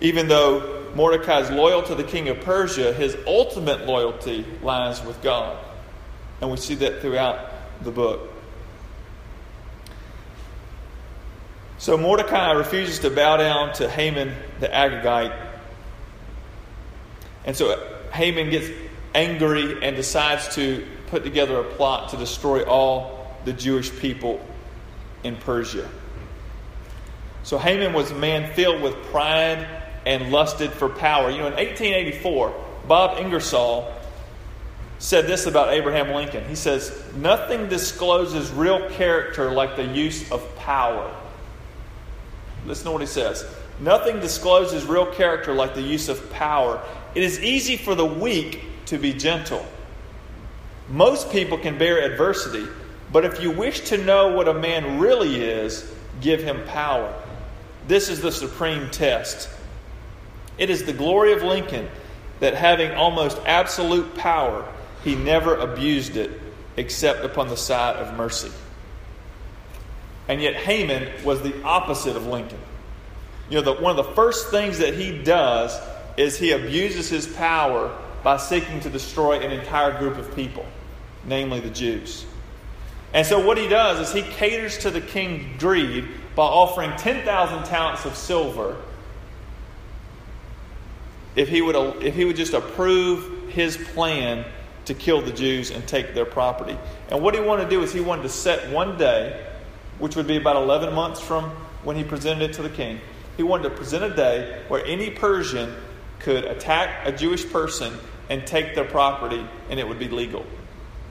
Even 0.02 0.28
though 0.28 0.86
Mordecai 0.96 1.40
is 1.40 1.50
loyal 1.52 1.84
to 1.84 1.96
the 1.96 2.04
king 2.04 2.30
of 2.30 2.40
Persia, 2.42 2.94
his 2.94 3.18
ultimate 3.28 3.86
loyalty 3.86 4.46
lies 4.62 5.04
with 5.04 5.22
God. 5.22 5.58
And 6.42 6.50
we 6.50 6.58
see 6.58 6.76
that 6.76 7.02
throughout 7.02 7.52
the 7.84 7.92
book. 7.92 8.32
So 11.78 11.98
Mordecai 11.98 12.52
refuses 12.52 13.00
to 13.00 13.10
bow 13.10 13.38
down 13.38 13.74
to 13.76 13.90
Haman 13.90 14.34
the 14.60 14.68
Agagite. 14.68 15.36
And 17.46 17.56
so 17.56 17.82
Haman 18.12 18.50
gets 18.50 18.70
angry 19.16 19.84
and 19.84 19.96
decides 19.96 20.56
to 20.56 20.86
put 21.08 21.24
together 21.24 21.60
a 21.60 21.64
plot 21.64 22.10
to 22.10 22.18
destroy 22.18 22.64
all 22.64 23.38
the 23.46 23.54
Jewish 23.54 23.98
people 24.00 24.46
in 25.24 25.36
Persia. 25.38 25.90
So 27.44 27.58
Haman 27.58 27.94
was 27.94 28.12
a 28.12 28.16
man 28.16 28.54
filled 28.54 28.82
with 28.82 28.94
pride 29.06 29.66
and 30.06 30.32
lusted 30.32 30.72
for 30.72 30.90
power. 30.90 31.30
You 31.30 31.40
know, 31.40 31.48
in 31.48 31.54
1884, 31.54 32.54
Bob 32.88 33.20
Ingersoll 33.20 33.94
said 35.00 35.28
this 35.28 35.46
about 35.46 35.70
Abraham 35.70 36.14
Lincoln. 36.14 36.48
He 36.48 36.56
says, 36.56 37.02
Nothing 37.16 37.70
discloses 37.70 38.52
real 38.52 38.90
character 38.90 39.52
like 39.52 39.76
the 39.76 39.86
use 39.86 40.30
of 40.32 40.56
power. 40.58 41.14
Listen 42.66 42.86
to 42.86 42.92
what 42.92 43.02
he 43.02 43.08
says. 43.08 43.46
Nothing 43.80 44.20
discloses 44.20 44.86
real 44.86 45.06
character 45.06 45.54
like 45.54 45.74
the 45.74 45.82
use 45.82 46.10
of 46.10 46.30
power. 46.32 46.82
It 47.16 47.24
is 47.24 47.42
easy 47.42 47.78
for 47.78 47.96
the 47.96 48.06
weak 48.06 48.62
to 48.88 48.98
be 48.98 49.14
gentle. 49.14 49.66
Most 50.90 51.32
people 51.32 51.58
can 51.58 51.78
bear 51.78 52.02
adversity, 52.12 52.68
but 53.12 53.24
if 53.24 53.42
you 53.42 53.52
wish 53.52 53.82
to 53.82 53.98
know 53.98 54.30
what 54.30 54.48
a 54.48 54.54
man 54.54 55.00
really 55.00 55.42
is, 55.42 55.90
give 56.20 56.44
him 56.44 56.66
power. 56.66 57.14
This 57.88 58.10
is 58.10 58.22
the 58.22 58.32
supreme 58.32 58.90
test. 58.90 59.50
It 60.60 60.70
is 60.70 60.84
the 60.84 60.94
glory 60.94 61.32
of 61.32 61.42
Lincoln 61.42 61.90
that 62.42 62.54
having 62.54 62.92
almost 62.92 63.40
absolute 63.46 64.16
power, 64.16 64.66
he 65.04 65.16
never 65.16 65.56
abused 65.56 66.18
it 66.18 66.30
except 66.78 67.26
upon 67.26 67.48
the 67.48 67.58
side 67.58 67.96
of 67.96 68.16
mercy. 68.16 68.52
And 70.28 70.42
yet, 70.42 70.56
Haman 70.56 71.24
was 71.24 71.42
the 71.42 71.64
opposite 71.64 72.16
of 72.16 72.28
Lincoln. 72.28 72.60
You 73.50 73.58
know, 73.58 73.74
the, 73.74 73.82
one 73.82 73.98
of 73.98 74.06
the 74.06 74.14
first 74.14 74.52
things 74.52 74.78
that 74.78 74.94
he 74.94 75.18
does 75.18 75.76
is 76.18 76.38
he 76.38 76.52
abuses 76.52 77.10
his 77.10 77.26
power 77.26 77.98
by 78.24 78.38
seeking 78.38 78.82
to 78.82 78.90
destroy 78.90 79.40
an 79.40 79.52
entire 79.52 79.98
group 79.98 80.18
of 80.18 80.36
people, 80.36 80.66
namely 81.26 81.62
the 81.62 81.70
Jews. 81.70 82.26
And 83.14 83.26
so, 83.26 83.44
what 83.44 83.58
he 83.58 83.68
does 83.68 84.08
is 84.08 84.14
he 84.14 84.30
caters 84.34 84.78
to 84.80 84.92
the 84.92 85.02
king's 85.02 85.60
greed 85.60 86.08
by 86.36 86.44
offering 86.44 86.96
10,000 86.98 87.64
talents 87.64 88.06
of 88.06 88.16
silver 88.16 88.78
if 91.40 91.48
he, 91.48 91.62
would, 91.62 92.04
if 92.04 92.16
he 92.16 92.26
would 92.26 92.36
just 92.36 92.54
approve 92.54 93.50
his 93.50 93.78
plan 93.78 94.44
to 94.84 94.94
kill 94.94 95.22
the 95.22 95.32
Jews 95.32 95.72
and 95.72 95.88
take 95.88 96.14
their 96.14 96.26
property. 96.26 96.78
And 97.10 97.22
what 97.22 97.34
he 97.34 97.40
wanted 97.40 97.64
to 97.64 97.70
do 97.70 97.82
is 97.82 97.94
he 97.94 98.02
wanted 98.02 98.24
to 98.24 98.30
set 98.30 98.70
one 98.74 98.98
day 98.98 99.46
which 100.00 100.18
would 100.18 100.28
be 100.28 100.36
about 100.36 100.58
11 100.58 100.94
months 100.94 101.22
from 101.22 101.46
when 101.86 101.96
he 101.96 102.04
presented 102.04 102.50
it 102.50 102.54
to 102.56 102.62
the 102.62 102.70
king. 102.70 103.00
He 103.38 103.44
wanted 103.44 103.70
to 103.70 103.76
present 103.76 104.04
a 104.04 104.14
day 104.14 104.62
where 104.68 104.86
any 104.86 105.12
Persian 105.12 105.74
could 106.20 106.44
attack 106.44 107.08
a 107.08 107.12
Jewish 107.14 107.50
person 107.50 107.94
and 108.30 108.46
take 108.46 108.76
their 108.76 108.84
property, 108.84 109.46
and 109.70 109.80
it 109.80 109.88
would 109.88 110.00
be 110.00 110.10
legal. 110.10 110.46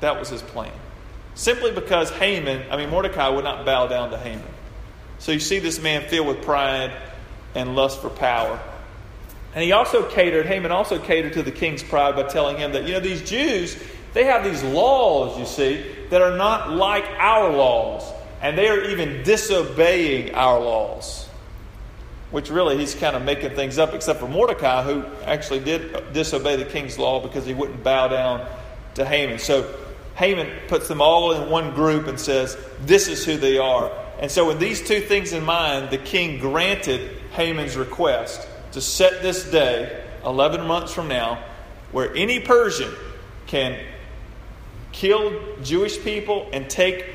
That 0.00 0.18
was 0.18 0.28
his 0.28 0.42
plan. 0.42 0.72
Simply 1.36 1.72
because 1.72 2.10
Haman, 2.10 2.70
I 2.70 2.76
mean, 2.76 2.90
Mordecai 2.90 3.28
would 3.30 3.44
not 3.44 3.64
bow 3.64 3.86
down 3.86 4.10
to 4.10 4.18
Haman. 4.18 4.44
So 5.20 5.32
you 5.32 5.40
see 5.40 5.58
this 5.58 5.80
man 5.80 6.06
filled 6.06 6.26
with 6.26 6.42
pride 6.42 6.92
and 7.54 7.74
lust 7.74 8.02
for 8.02 8.10
power. 8.10 8.60
And 9.54 9.64
he 9.64 9.72
also 9.72 10.08
catered, 10.10 10.46
Haman 10.46 10.72
also 10.72 10.98
catered 10.98 11.32
to 11.34 11.42
the 11.42 11.50
king's 11.50 11.82
pride 11.82 12.14
by 12.14 12.24
telling 12.24 12.56
him 12.56 12.72
that, 12.72 12.84
you 12.84 12.92
know, 12.92 13.00
these 13.00 13.28
Jews, 13.28 13.82
they 14.12 14.24
have 14.24 14.44
these 14.44 14.62
laws, 14.62 15.38
you 15.38 15.46
see, 15.46 15.84
that 16.10 16.22
are 16.22 16.36
not 16.36 16.70
like 16.70 17.04
our 17.18 17.50
laws. 17.50 18.12
and 18.40 18.56
they 18.56 18.68
are 18.68 18.84
even 18.84 19.24
disobeying 19.24 20.32
our 20.34 20.60
laws. 20.60 21.28
Which 22.30 22.50
really, 22.50 22.78
he's 22.78 22.94
kind 22.94 23.16
of 23.16 23.24
making 23.24 23.56
things 23.56 23.78
up, 23.78 23.94
except 23.94 24.20
for 24.20 24.28
Mordecai, 24.28 24.84
who 24.84 25.04
actually 25.24 25.60
did 25.60 26.12
disobey 26.12 26.54
the 26.56 26.64
king's 26.64 26.98
law 26.98 27.20
because 27.20 27.46
he 27.46 27.54
wouldn't 27.54 27.82
bow 27.82 28.06
down 28.08 28.46
to 28.94 29.04
Haman. 29.04 29.38
So 29.38 29.74
Haman 30.14 30.48
puts 30.68 30.88
them 30.88 31.00
all 31.00 31.32
in 31.32 31.48
one 31.48 31.74
group 31.74 32.06
and 32.06 32.20
says, 32.20 32.56
This 32.82 33.08
is 33.08 33.24
who 33.24 33.38
they 33.38 33.56
are. 33.56 33.90
And 34.20 34.30
so, 34.30 34.46
with 34.46 34.58
these 34.58 34.86
two 34.86 35.00
things 35.00 35.32
in 35.32 35.44
mind, 35.44 35.90
the 35.90 35.98
king 35.98 36.38
granted 36.38 37.16
Haman's 37.30 37.76
request 37.76 38.46
to 38.72 38.80
set 38.80 39.22
this 39.22 39.50
day, 39.50 40.04
11 40.24 40.66
months 40.66 40.92
from 40.92 41.08
now, 41.08 41.42
where 41.92 42.14
any 42.14 42.40
Persian 42.40 42.92
can 43.46 43.78
kill 44.92 45.40
Jewish 45.62 46.02
people 46.02 46.48
and 46.52 46.68
take 46.68 47.06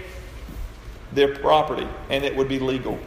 their 1.11 1.35
property, 1.35 1.87
and 2.09 2.23
it 2.23 2.35
would 2.35 2.47
be 2.47 2.59
legal. 2.59 2.97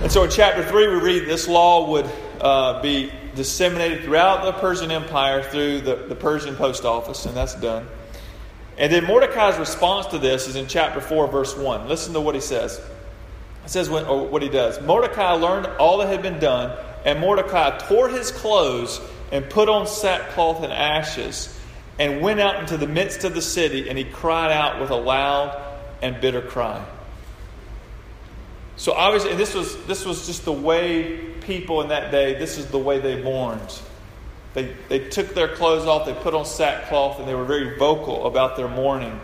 And 0.00 0.12
so 0.12 0.24
in 0.24 0.30
chapter 0.30 0.62
3, 0.62 0.88
we 0.88 0.94
read 0.94 1.26
this 1.26 1.48
law 1.48 1.90
would 1.90 2.08
uh, 2.40 2.80
be 2.82 3.10
disseminated 3.34 4.04
throughout 4.04 4.44
the 4.44 4.52
Persian 4.52 4.90
Empire 4.90 5.42
through 5.42 5.80
the, 5.80 5.96
the 6.08 6.14
Persian 6.14 6.54
post 6.56 6.84
office, 6.84 7.26
and 7.26 7.36
that's 7.36 7.54
done. 7.54 7.86
And 8.76 8.92
then 8.92 9.04
Mordecai's 9.04 9.58
response 9.58 10.06
to 10.08 10.18
this 10.18 10.46
is 10.46 10.54
in 10.54 10.68
chapter 10.68 11.00
4, 11.00 11.26
verse 11.28 11.56
1. 11.56 11.88
Listen 11.88 12.12
to 12.12 12.20
what 12.20 12.36
he 12.36 12.40
says. 12.40 12.80
Says 13.68 13.90
when, 13.90 14.06
oh, 14.06 14.22
what 14.22 14.40
he 14.40 14.48
does. 14.48 14.80
Mordecai 14.80 15.32
learned 15.32 15.66
all 15.78 15.98
that 15.98 16.08
had 16.08 16.22
been 16.22 16.38
done, 16.38 16.74
and 17.04 17.20
Mordecai 17.20 17.76
tore 17.76 18.08
his 18.08 18.30
clothes 18.32 18.98
and 19.30 19.48
put 19.50 19.68
on 19.68 19.86
sackcloth 19.86 20.62
and 20.62 20.72
ashes, 20.72 21.54
and 21.98 22.22
went 22.22 22.40
out 22.40 22.60
into 22.60 22.78
the 22.78 22.86
midst 22.86 23.24
of 23.24 23.34
the 23.34 23.42
city, 23.42 23.90
and 23.90 23.98
he 23.98 24.04
cried 24.04 24.52
out 24.52 24.80
with 24.80 24.88
a 24.88 24.96
loud 24.96 25.54
and 26.00 26.18
bitter 26.18 26.40
cry. 26.40 26.82
So 28.76 28.92
obviously, 28.92 29.34
this 29.34 29.54
was 29.54 29.76
this 29.84 30.06
was 30.06 30.26
just 30.26 30.46
the 30.46 30.52
way 30.52 31.18
people 31.42 31.82
in 31.82 31.88
that 31.88 32.10
day. 32.10 32.38
This 32.38 32.56
is 32.56 32.68
the 32.68 32.78
way 32.78 33.00
they 33.00 33.22
mourned. 33.22 33.80
They 34.54 34.74
they 34.88 35.10
took 35.10 35.34
their 35.34 35.48
clothes 35.48 35.84
off, 35.86 36.06
they 36.06 36.14
put 36.14 36.32
on 36.32 36.46
sackcloth, 36.46 37.18
and 37.18 37.28
they 37.28 37.34
were 37.34 37.44
very 37.44 37.76
vocal 37.76 38.26
about 38.26 38.56
their 38.56 38.68
mourning. 38.68 39.20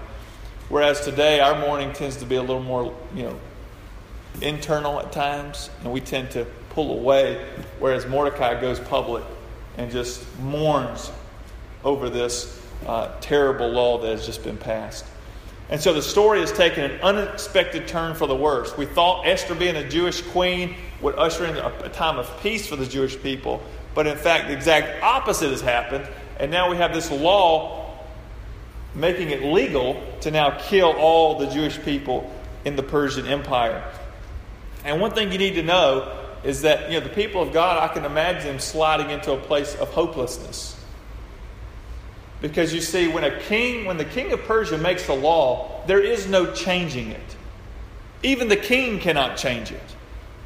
Whereas 0.68 1.00
today, 1.00 1.40
our 1.40 1.58
mourning 1.58 1.94
tends 1.94 2.16
to 2.18 2.26
be 2.26 2.34
a 2.34 2.42
little 2.42 2.62
more, 2.62 2.94
you 3.14 3.22
know, 3.22 3.40
internal 4.40 5.00
at 5.00 5.12
times, 5.12 5.70
and 5.82 5.92
we 5.92 6.00
tend 6.00 6.30
to 6.32 6.46
pull 6.70 6.98
away. 6.98 7.46
Whereas 7.78 8.06
Mordecai 8.06 8.60
goes 8.60 8.80
public 8.80 9.24
and 9.76 9.90
just 9.90 10.24
mourns 10.40 11.10
over 11.84 12.10
this 12.10 12.60
uh, 12.86 13.10
terrible 13.20 13.68
law 13.68 13.98
that 13.98 14.10
has 14.10 14.26
just 14.26 14.42
been 14.42 14.56
passed. 14.56 15.04
And 15.70 15.80
so 15.80 15.92
the 15.92 16.02
story 16.02 16.40
has 16.40 16.52
taken 16.52 16.84
an 16.84 17.00
unexpected 17.00 17.88
turn 17.88 18.14
for 18.14 18.26
the 18.26 18.36
worse. 18.36 18.76
We 18.76 18.86
thought 18.86 19.26
Esther 19.26 19.54
being 19.54 19.76
a 19.76 19.88
Jewish 19.88 20.20
queen 20.22 20.76
would 21.00 21.14
usher 21.16 21.46
in 21.46 21.56
a, 21.56 21.72
a 21.84 21.88
time 21.88 22.18
of 22.18 22.30
peace 22.42 22.66
for 22.66 22.76
the 22.76 22.86
Jewish 22.86 23.20
people, 23.22 23.62
but 23.94 24.06
in 24.06 24.16
fact, 24.16 24.48
the 24.48 24.54
exact 24.54 25.02
opposite 25.02 25.50
has 25.50 25.62
happened. 25.62 26.06
And 26.38 26.50
now 26.50 26.70
we 26.70 26.76
have 26.76 26.92
this 26.92 27.10
law 27.10 27.96
making 28.94 29.30
it 29.30 29.42
legal 29.42 30.02
to 30.20 30.30
now 30.30 30.58
kill 30.58 30.92
all 30.92 31.38
the 31.38 31.46
Jewish 31.46 31.80
people 31.82 32.30
in 32.64 32.76
the 32.76 32.82
Persian 32.82 33.26
Empire. 33.26 33.82
And 34.84 35.00
one 35.00 35.12
thing 35.12 35.32
you 35.32 35.38
need 35.38 35.54
to 35.54 35.62
know 35.62 36.16
is 36.44 36.62
that 36.62 36.90
you 36.90 37.00
know 37.00 37.06
the 37.06 37.12
people 37.12 37.42
of 37.42 37.52
God, 37.52 37.82
I 37.82 37.92
can 37.92 38.04
imagine 38.04 38.48
them 38.48 38.58
sliding 38.58 39.10
into 39.10 39.32
a 39.32 39.38
place 39.38 39.74
of 39.76 39.88
hopelessness. 39.88 40.78
Because 42.40 42.74
you 42.74 42.82
see, 42.82 43.08
when 43.08 43.24
a 43.24 43.40
king, 43.40 43.86
when 43.86 43.96
the 43.96 44.04
king 44.04 44.30
of 44.32 44.42
Persia 44.42 44.76
makes 44.76 45.08
a 45.08 45.14
law, 45.14 45.82
there 45.86 46.00
is 46.00 46.26
no 46.26 46.52
changing 46.52 47.08
it. 47.10 47.36
Even 48.22 48.48
the 48.48 48.56
king 48.56 48.98
cannot 48.98 49.38
change 49.38 49.72
it. 49.72 49.96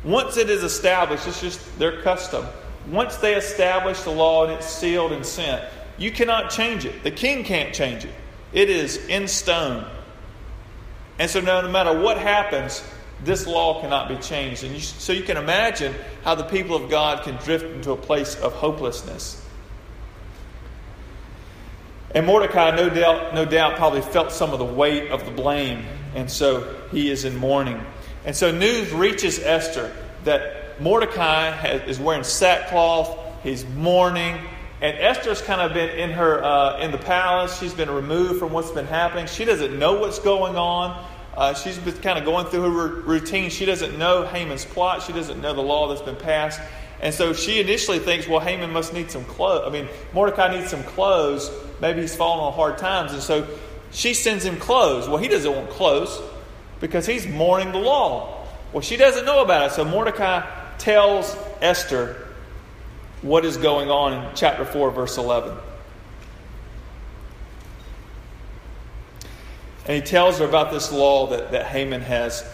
Once 0.05 0.37
it 0.37 0.49
is 0.49 0.63
established, 0.63 1.27
it's 1.27 1.41
just 1.41 1.79
their 1.79 2.01
custom. 2.03 2.47
Once 2.89 3.17
they 3.17 3.35
establish 3.35 4.01
the 4.03 4.11
law 4.11 4.45
and 4.45 4.53
it's 4.53 4.69
sealed 4.69 5.11
and 5.11 5.27
sent, 5.27 5.63
you 5.99 6.13
cannot 6.13 6.51
change 6.51 6.85
it. 6.85 7.03
The 7.03 7.11
king 7.11 7.43
can't 7.43 7.75
change 7.75 8.05
it. 8.05 8.15
It 8.53 8.71
is 8.71 8.97
in 9.09 9.27
stone. 9.27 9.85
And 11.19 11.29
so, 11.29 11.41
no, 11.41 11.61
no 11.61 11.69
matter 11.69 12.01
what 12.01 12.17
happens, 12.17 12.83
this 13.25 13.47
law 13.47 13.81
cannot 13.81 14.09
be 14.09 14.17
changed. 14.17 14.65
And 14.65 14.75
you, 14.75 14.81
so 14.81 15.13
you 15.13 15.23
can 15.23 15.37
imagine 15.37 15.95
how 16.25 16.35
the 16.35 16.45
people 16.45 16.77
of 16.77 16.89
God 16.91 17.25
can 17.25 17.37
drift 17.37 17.65
into 17.65 17.93
a 17.93 17.97
place 17.97 18.37
of 18.37 18.53
hopelessness. 18.53 19.45
And 22.15 22.27
Mordecai, 22.27 22.75
no 22.75 22.89
doubt, 22.89 23.35
no 23.35 23.45
doubt, 23.45 23.77
probably 23.77 24.01
felt 24.01 24.33
some 24.33 24.53
of 24.53 24.59
the 24.59 24.65
weight 24.65 25.11
of 25.11 25.27
the 25.27 25.31
blame, 25.31 25.85
and 26.15 26.31
so 26.31 26.75
he 26.91 27.11
is 27.11 27.25
in 27.25 27.37
mourning. 27.37 27.85
And 28.25 28.35
so 28.35 28.51
news 28.51 28.91
reaches 28.93 29.39
Esther 29.39 29.93
that 30.25 30.81
Mordecai 30.81 31.51
has, 31.51 31.83
is 31.83 32.01
wearing 32.01 32.25
sackcloth, 32.25 33.19
he's 33.43 33.67
mourning, 33.67 34.39
and 34.81 34.97
Esther's 34.97 35.43
kind 35.43 35.61
of 35.61 35.75
been 35.75 35.91
in 35.91 36.11
her 36.13 36.43
uh, 36.43 36.79
in 36.79 36.93
the 36.93 36.99
palace. 36.99 37.59
She's 37.59 37.75
been 37.75 37.91
removed 37.91 38.39
from 38.39 38.53
what's 38.53 38.71
been 38.71 38.87
happening. 38.87 39.27
She 39.27 39.45
doesn't 39.45 39.77
know 39.79 39.99
what's 39.99 40.21
going 40.21 40.57
on. 40.57 41.05
Uh, 41.39 41.55
she's 41.55 41.79
been 41.79 41.95
kind 41.99 42.19
of 42.19 42.25
going 42.25 42.47
through 42.47 42.63
her 42.63 42.89
routine. 43.03 43.49
She 43.49 43.65
doesn't 43.65 43.97
know 43.97 44.27
Haman's 44.27 44.65
plot. 44.65 45.05
She 45.05 45.13
doesn't 45.13 45.41
know 45.41 45.55
the 45.55 45.63
law 45.63 45.87
that's 45.87 46.03
been 46.03 46.17
passed. 46.17 46.61
And 47.01 47.15
so 47.15 47.33
she 47.33 47.61
initially 47.61 48.01
thinks, 48.01 48.27
well, 48.27 48.41
Haman 48.41 48.73
must 48.73 48.93
need 48.93 49.09
some 49.09 49.25
clothes. 49.25 49.63
I 49.65 49.71
mean, 49.71 49.89
Mordecai 50.13 50.59
needs 50.59 50.69
some 50.69 50.83
clothes. 50.83 51.49
Maybe 51.81 52.01
he's 52.01 52.17
fallen 52.17 52.41
on 52.41 52.53
hard 52.55 52.77
times. 52.79 53.13
And 53.13 53.23
so 53.23 53.47
she 53.93 54.15
sends 54.15 54.45
him 54.45 54.57
clothes. 54.57 55.09
Well, 55.09 55.19
he 55.19 55.29
doesn't 55.29 55.55
want 55.55 55.71
clothes 55.71 56.21
because 56.81 57.07
he's 57.07 57.25
mourning 57.25 57.71
the 57.71 57.79
law. 57.79 58.45
Well, 58.73 58.83
she 58.83 58.97
doesn't 58.97 59.25
know 59.25 59.41
about 59.41 59.71
it. 59.71 59.75
So 59.75 59.85
Mordecai 59.85 60.45
tells 60.79 61.37
Esther 61.61 62.17
what 63.23 63.45
is 63.45 63.59
going 63.59 63.93
on 63.93 64.13
in 64.13 64.35
chapter 64.35 64.65
4, 64.65 64.91
verse 64.91 65.17
11. 65.17 65.57
And 69.89 69.97
he 69.97 70.03
tells 70.03 70.39
her 70.39 70.45
about 70.45 70.71
this 70.71 70.93
law 70.93 71.29
that, 71.29 71.53
that 71.53 71.67
Haman 71.67 72.03
has 72.03 72.45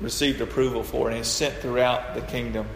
received 0.00 0.40
approval 0.40 0.84
for 0.84 1.10
and 1.10 1.18
is 1.18 1.26
sent 1.26 1.56
throughout 1.56 2.14
the 2.14 2.20
kingdom. 2.20 2.66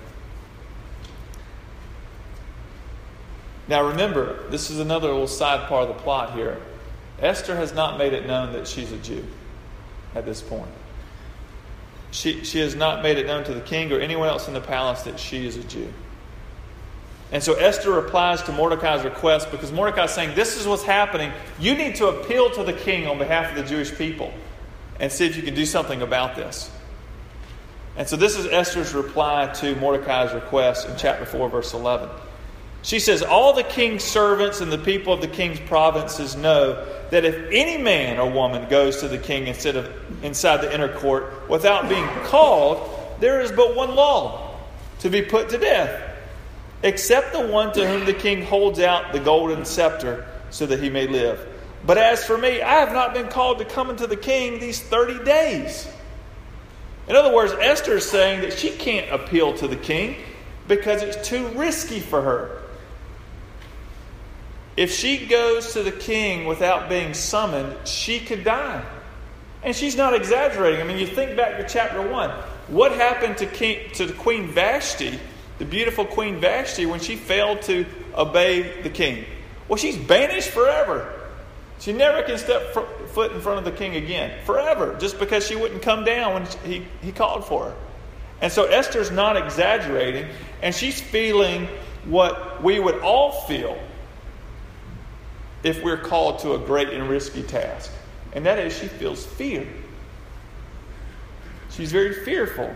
Now 3.69 3.87
remember, 3.87 4.49
this 4.51 4.71
is 4.71 4.81
another 4.81 5.07
little 5.07 5.29
side 5.29 5.69
part 5.69 5.89
of 5.89 5.97
the 5.97 6.03
plot 6.03 6.35
here. 6.35 6.61
Esther 7.21 7.55
has 7.55 7.73
not 7.73 7.97
made 7.97 8.13
it 8.13 8.27
known 8.27 8.53
that 8.55 8.67
she's 8.67 8.91
a 8.91 8.99
Jew 8.99 9.25
at 10.17 10.27
this 10.27 10.43
point. 10.43 10.71
She, 12.11 12.43
she 12.45 12.59
has 12.59 12.75
not 12.75 13.05
made 13.05 13.19
it 13.19 13.27
known 13.27 13.45
to 13.45 13.55
the 13.55 13.61
king 13.61 13.93
or 13.93 14.01
anyone 14.01 14.29
else 14.29 14.49
in 14.49 14.55
the 14.55 14.61
palace 14.61 15.03
that 15.03 15.21
she 15.21 15.47
is 15.47 15.57
a 15.57 15.63
Jew. 15.63 15.93
And 17.33 17.43
so 17.43 17.55
Esther 17.55 17.91
replies 17.91 18.43
to 18.43 18.53
Mordecai's 18.53 19.05
request 19.05 19.51
because 19.51 19.73
Mordecai 19.73 20.05
is 20.05 20.11
saying, 20.11 20.35
This 20.35 20.61
is 20.61 20.67
what's 20.67 20.85
happening. 20.85 21.33
You 21.59 21.75
need 21.75 21.97
to 21.97 22.09
appeal 22.09 22.51
to 22.51 22.63
the 22.63 22.75
king 22.75 23.09
on 23.09 23.17
behalf 23.19 23.51
of 23.51 23.57
the 23.57 23.69
Jewish 23.69 23.93
people 23.97 24.33
and 25.01 25.11
see 25.11 25.27
if 25.27 25.37
you 25.37 25.43
can 25.43 25.55
do 25.55 25.65
something 25.65 26.03
about 26.03 26.37
this. 26.37 26.71
And 27.97 28.07
so 28.07 28.17
this 28.17 28.37
is 28.37 28.47
Esther's 28.47 28.95
reply 28.95 29.47
to 29.55 29.75
Mordecai's 29.77 30.33
request 30.33 30.89
in 30.89 30.97
chapter 30.97 31.25
4, 31.25 31.49
verse 31.49 31.73
11. 31.73 32.09
She 32.83 32.99
says, 32.99 33.23
All 33.23 33.55
the 33.55 33.65
king's 33.65 34.03
servants 34.05 34.61
and 34.61 34.71
the 34.71 34.79
people 34.79 35.15
of 35.15 35.23
the 35.23 35.29
king's 35.29 35.61
provinces 35.61 36.37
know 36.37 36.87
that 37.11 37.25
if 37.25 37.51
any 37.51 37.83
man 37.83 38.19
or 38.19 38.31
woman 38.31 38.69
goes 38.69 38.99
to 38.99 39.09
the 39.09 39.19
king 39.19 39.47
instead 39.47 39.77
of 39.77 39.91
inside 40.23 40.59
the 40.59 40.75
inner 40.75 40.89
court 40.99 41.49
without 41.49 41.89
being 41.89 42.07
called, 42.25 42.91
there 43.21 43.41
is 43.41 43.53
but 43.53 43.75
one 43.75 43.95
law 43.95 44.59
to 44.99 45.09
be 45.09 45.23
put 45.23 45.49
to 45.51 45.59
death, 45.59 46.12
except 46.83 47.33
the 47.33 47.47
one 47.47 47.73
to 47.73 47.87
whom 47.87 48.05
the 48.05 48.13
king 48.13 48.45
holds 48.45 48.81
out 48.81 49.13
the 49.13 49.21
golden 49.21 49.65
scepter 49.65 50.27
so 50.51 50.67
that 50.67 50.83
he 50.83 50.91
may 50.91 51.07
live. 51.07 51.49
But 51.85 51.99
as 51.99 52.25
for 52.25 52.39
me, 52.39 52.63
I 52.63 52.75
have 52.75 52.93
not 52.93 53.15
been 53.15 53.29
called 53.29 53.59
to 53.59 53.65
come 53.65 53.91
into 53.91 54.07
the 54.07 54.17
king 54.17 54.61
these 54.61 54.81
30 54.81 55.25
days. 55.25 55.89
In 57.09 57.17
other 57.17 57.35
words, 57.35 57.53
Esther 57.61 57.97
is 57.97 58.09
saying 58.09 58.43
that 58.43 58.53
she 58.53 58.71
can't 58.71 59.11
appeal 59.11 59.55
to 59.55 59.67
the 59.67 59.77
king 59.77 60.17
because 60.69 61.03
it's 61.03 61.29
too 61.29 61.49
risky 61.49 61.99
for 61.99 62.23
her. 62.23 62.63
If 64.77 64.93
she 64.93 65.27
goes 65.27 65.73
to 65.75 65.83
the 65.83 65.93
king 65.93 66.47
without 66.47 66.89
being 66.89 67.15
summoned, 67.15 67.87
she 67.87 68.21
could 68.21 68.45
die. 68.45 68.85
And 69.63 69.77
she's 69.77 69.97
not 69.97 70.15
exaggerating. 70.15 70.81
I 70.81 70.85
mean, 70.85 70.99
you 70.99 71.07
think 71.07 71.37
back 71.37 71.59
to 71.59 71.69
chapter 71.69 72.01
1. 72.01 72.31
What 72.69 72.93
happened 72.93 73.37
to, 73.39 73.47
king, 73.47 73.91
to 73.95 74.13
Queen 74.13 74.49
Vashti, 74.49 75.19
the 75.63 75.69
beautiful 75.69 76.05
Queen 76.05 76.41
Vashti, 76.41 76.87
when 76.87 76.99
she 76.99 77.15
failed 77.15 77.63
to 77.63 77.87
obey 78.17 78.83
the 78.83 78.91
king? 78.91 79.25
Well, 79.69 79.77
she's 79.77 79.97
banished 79.97 80.49
forever. 80.49 81.21
She 81.79 81.93
never 81.93 82.21
can 82.25 82.37
step 82.37 82.75
foot 83.11 83.31
in 83.31 83.41
front 83.41 83.61
of 83.61 83.65
the 83.65 83.71
king 83.71 83.95
again, 83.95 84.45
forever, 84.45 84.97
just 84.99 85.21
because 85.21 85.47
she 85.47 85.55
wouldn't 85.55 85.81
come 85.81 86.05
down 86.05 86.35
when 86.35 86.47
he, 86.65 86.85
he 87.01 87.13
called 87.13 87.45
for 87.45 87.67
her. 87.67 87.77
And 88.41 88.53
so 88.53 88.65
Esther's 88.65 89.13
not 89.13 89.37
exaggerating, 89.37 90.27
and 90.63 90.75
she's 90.75 91.01
feeling 91.01 91.69
what 92.07 92.61
we 92.61 92.81
would 92.81 92.99
all 92.99 93.31
feel 93.43 93.79
if 95.63 95.81
we're 95.85 95.97
called 95.97 96.41
to 96.41 96.55
a 96.55 96.59
great 96.59 96.89
and 96.89 97.09
risky 97.09 97.45
task. 97.45 97.93
and 98.33 98.47
that 98.47 98.59
is 98.59 98.77
she 98.77 98.89
feels 98.89 99.25
fear. 99.25 99.65
She's 101.71 101.93
very 101.93 102.25
fearful. 102.25 102.75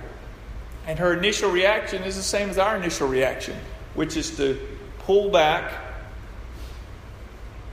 And 0.86 0.98
her 0.98 1.12
initial 1.12 1.50
reaction 1.50 2.04
is 2.04 2.16
the 2.16 2.22
same 2.22 2.48
as 2.48 2.58
our 2.58 2.76
initial 2.76 3.08
reaction, 3.08 3.56
which 3.94 4.16
is 4.16 4.36
to 4.36 4.58
pull 5.00 5.30
back 5.30 5.72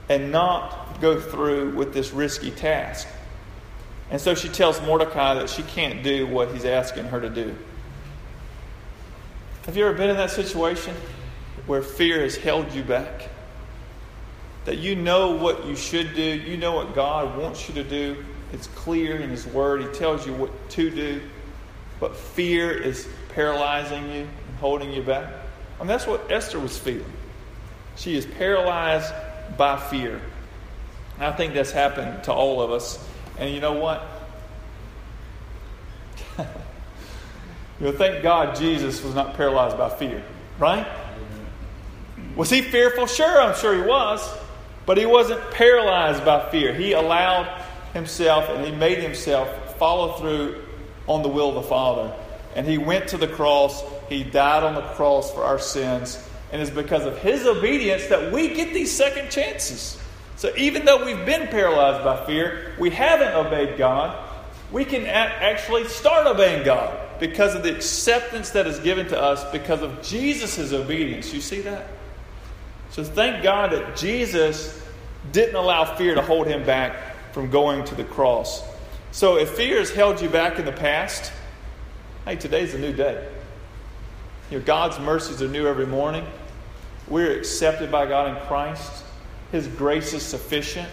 and 0.08 0.32
not 0.32 1.00
go 1.00 1.20
through 1.20 1.74
with 1.74 1.94
this 1.94 2.12
risky 2.12 2.50
task. 2.50 3.06
And 4.10 4.20
so 4.20 4.34
she 4.34 4.48
tells 4.48 4.80
Mordecai 4.82 5.34
that 5.34 5.48
she 5.48 5.62
can't 5.62 6.02
do 6.02 6.26
what 6.26 6.52
he's 6.52 6.64
asking 6.64 7.06
her 7.06 7.20
to 7.20 7.30
do. 7.30 7.56
Have 9.66 9.76
you 9.76 9.86
ever 9.86 9.96
been 9.96 10.10
in 10.10 10.16
that 10.16 10.30
situation 10.30 10.94
where 11.66 11.82
fear 11.82 12.20
has 12.20 12.36
held 12.36 12.72
you 12.72 12.82
back? 12.82 13.30
That 14.66 14.78
you 14.78 14.94
know 14.94 15.36
what 15.36 15.66
you 15.66 15.74
should 15.74 16.14
do, 16.14 16.22
you 16.22 16.56
know 16.56 16.72
what 16.72 16.94
God 16.94 17.38
wants 17.38 17.68
you 17.68 17.74
to 17.76 17.84
do. 17.84 18.24
It's 18.52 18.66
clear 18.68 19.16
in 19.16 19.30
His 19.30 19.46
Word, 19.46 19.80
He 19.80 19.88
tells 19.88 20.26
you 20.26 20.34
what 20.34 20.70
to 20.70 20.90
do, 20.90 21.22
but 22.04 22.14
fear 22.14 22.70
is 22.70 23.08
paralyzing 23.30 24.04
you 24.12 24.20
and 24.20 24.58
holding 24.60 24.92
you 24.92 25.00
back. 25.00 25.26
Mean, 25.78 25.88
that's 25.88 26.06
what 26.06 26.30
Esther 26.30 26.60
was 26.60 26.76
feeling. 26.76 27.10
She 27.96 28.14
is 28.14 28.26
paralyzed 28.26 29.10
by 29.56 29.78
fear. 29.78 30.20
And 31.14 31.24
I 31.24 31.32
think 31.32 31.54
that's 31.54 31.70
happened 31.70 32.24
to 32.24 32.32
all 32.34 32.60
of 32.60 32.70
us. 32.70 33.02
And 33.38 33.54
you 33.54 33.62
know 33.62 33.72
what? 33.72 34.06
you 36.38 36.44
know, 37.80 37.92
thank 37.92 38.22
God 38.22 38.54
Jesus 38.54 39.02
was 39.02 39.14
not 39.14 39.32
paralyzed 39.32 39.78
by 39.78 39.88
fear, 39.88 40.22
right? 40.58 40.86
Was 42.36 42.50
he 42.50 42.60
fearful? 42.60 43.06
Sure, 43.06 43.40
I'm 43.40 43.56
sure 43.56 43.74
he 43.74 43.80
was. 43.80 44.20
But 44.84 44.98
he 44.98 45.06
wasn't 45.06 45.40
paralyzed 45.52 46.22
by 46.22 46.50
fear. 46.50 46.74
He 46.74 46.92
allowed 46.92 47.64
himself 47.94 48.50
and 48.50 48.62
he 48.62 48.72
made 48.72 48.98
himself 48.98 49.78
follow 49.78 50.18
through 50.18 50.63
on 51.06 51.22
the 51.22 51.28
will 51.28 51.50
of 51.50 51.54
the 51.56 51.62
Father. 51.62 52.14
And 52.54 52.66
he 52.66 52.78
went 52.78 53.08
to 53.08 53.16
the 53.16 53.28
cross. 53.28 53.82
He 54.08 54.22
died 54.24 54.62
on 54.62 54.74
the 54.74 54.82
cross 54.94 55.32
for 55.32 55.42
our 55.42 55.58
sins. 55.58 56.22
And 56.52 56.62
it's 56.62 56.70
because 56.70 57.04
of 57.04 57.18
his 57.18 57.46
obedience 57.46 58.06
that 58.06 58.32
we 58.32 58.54
get 58.54 58.72
these 58.72 58.92
second 58.92 59.30
chances. 59.30 60.00
So 60.36 60.52
even 60.56 60.84
though 60.84 61.04
we've 61.04 61.26
been 61.26 61.48
paralyzed 61.48 62.04
by 62.04 62.26
fear, 62.26 62.74
we 62.78 62.90
haven't 62.90 63.34
obeyed 63.34 63.76
God, 63.78 64.16
we 64.70 64.84
can 64.84 65.06
actually 65.06 65.86
start 65.88 66.26
obeying 66.26 66.64
God 66.64 66.98
because 67.20 67.54
of 67.54 67.62
the 67.62 67.74
acceptance 67.74 68.50
that 68.50 68.66
is 68.66 68.78
given 68.80 69.06
to 69.08 69.20
us 69.20 69.44
because 69.52 69.82
of 69.82 70.02
Jesus' 70.02 70.72
obedience. 70.72 71.32
You 71.32 71.40
see 71.40 71.60
that? 71.62 71.86
So 72.90 73.04
thank 73.04 73.42
God 73.42 73.72
that 73.72 73.96
Jesus 73.96 74.80
didn't 75.32 75.56
allow 75.56 75.96
fear 75.96 76.14
to 76.14 76.22
hold 76.22 76.46
him 76.46 76.64
back 76.64 77.32
from 77.32 77.50
going 77.50 77.84
to 77.84 77.94
the 77.94 78.04
cross. 78.04 78.62
So 79.14 79.36
if 79.36 79.50
fear 79.50 79.78
has 79.78 79.92
held 79.92 80.20
you 80.20 80.28
back 80.28 80.58
in 80.58 80.64
the 80.64 80.72
past, 80.72 81.32
hey, 82.24 82.34
today's 82.34 82.74
a 82.74 82.80
new 82.80 82.92
day. 82.92 83.24
You 84.50 84.58
know, 84.58 84.64
God's 84.64 84.98
mercies 84.98 85.40
are 85.40 85.46
new 85.46 85.68
every 85.68 85.86
morning. 85.86 86.26
We're 87.06 87.38
accepted 87.38 87.92
by 87.92 88.06
God 88.06 88.36
in 88.36 88.46
Christ. 88.48 89.04
His 89.52 89.68
grace 89.68 90.14
is 90.14 90.24
sufficient. 90.24 90.88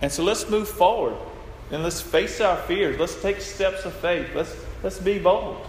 And 0.00 0.10
so 0.10 0.24
let's 0.24 0.48
move 0.48 0.66
forward 0.66 1.18
and 1.70 1.82
let's 1.82 2.00
face 2.00 2.40
our 2.40 2.56
fears. 2.62 2.98
Let's 2.98 3.20
take 3.20 3.42
steps 3.42 3.84
of 3.84 3.92
faith. 3.92 4.30
Let's, 4.34 4.56
let's 4.82 4.98
be 4.98 5.18
bold. 5.18 5.66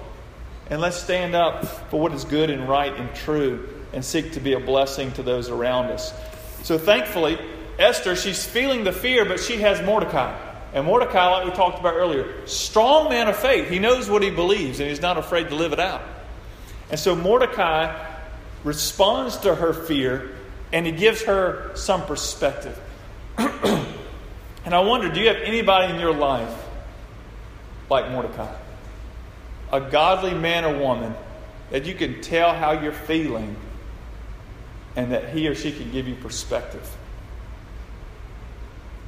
And 0.70 0.80
let's 0.80 0.96
stand 0.96 1.36
up 1.36 1.66
for 1.90 2.00
what 2.00 2.14
is 2.14 2.24
good 2.24 2.50
and 2.50 2.70
right 2.70 2.94
and 2.94 3.14
true 3.14 3.68
and 3.92 4.04
seek 4.04 4.32
to 4.32 4.40
be 4.40 4.54
a 4.54 4.62
blessing 4.62 5.12
to 5.12 5.24
those 5.24 5.50
around 5.50 5.88
us. 5.88 6.14
So 6.64 6.78
thankfully, 6.78 7.38
Esther, 7.78 8.16
she's 8.16 8.46
feeling 8.46 8.86
the 8.86 8.94
fear, 8.94 9.26
but 9.26 9.42
she 9.42 9.58
has 9.58 9.86
Mordecai. 9.86 10.45
And 10.76 10.86
Mordecai, 10.86 11.30
like 11.30 11.46
we 11.46 11.52
talked 11.52 11.80
about 11.80 11.94
earlier, 11.94 12.46
strong 12.46 13.10
man 13.10 13.30
of 13.30 13.38
faith. 13.38 13.70
He 13.70 13.80
knows 13.80 14.10
what 14.10 14.22
he 14.22 14.30
believes 14.30 14.82
and 14.82 14.90
he's 14.90 15.02
not 15.02 15.18
afraid 15.18 15.48
to 15.48 15.56
live 15.56 15.72
it 15.72 15.80
out. 15.80 16.02
And 16.92 17.00
so 17.00 17.16
Mordecai 17.16 17.96
responds 18.66 19.38
to 19.38 19.56
her 19.56 19.72
fear 19.72 20.36
and 20.74 20.86
he 20.86 20.92
gives 20.92 21.24
her 21.24 21.72
some 21.76 22.06
perspective. 22.06 22.78
and 23.38 24.76
I 24.76 24.82
wonder 24.82 25.10
do 25.10 25.22
you 25.22 25.30
have 25.30 25.38
anybody 25.38 25.94
in 25.94 26.00
your 26.00 26.14
life 26.14 26.54
like 27.90 28.12
Mordecai? 28.12 28.54
A 29.72 29.80
godly 29.80 30.34
man 30.34 30.66
or 30.66 30.78
woman 30.78 31.16
that 31.70 31.86
you 31.86 31.96
can 31.96 32.22
tell 32.22 32.54
how 32.54 32.74
you're 32.74 32.92
feeling 32.92 33.56
and 34.98 35.14
that 35.14 35.30
he 35.30 35.48
or 35.48 35.56
she 35.56 35.72
can 35.72 35.90
give 35.94 36.06
you 36.06 36.16
perspective. 36.16 36.86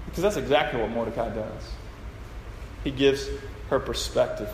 Because 0.07 0.23
that's 0.23 0.37
exactly 0.37 0.81
what 0.81 0.89
Mordecai 0.89 1.29
does. 1.29 1.71
He 2.83 2.91
gives 2.91 3.29
her 3.69 3.79
perspective, 3.79 4.49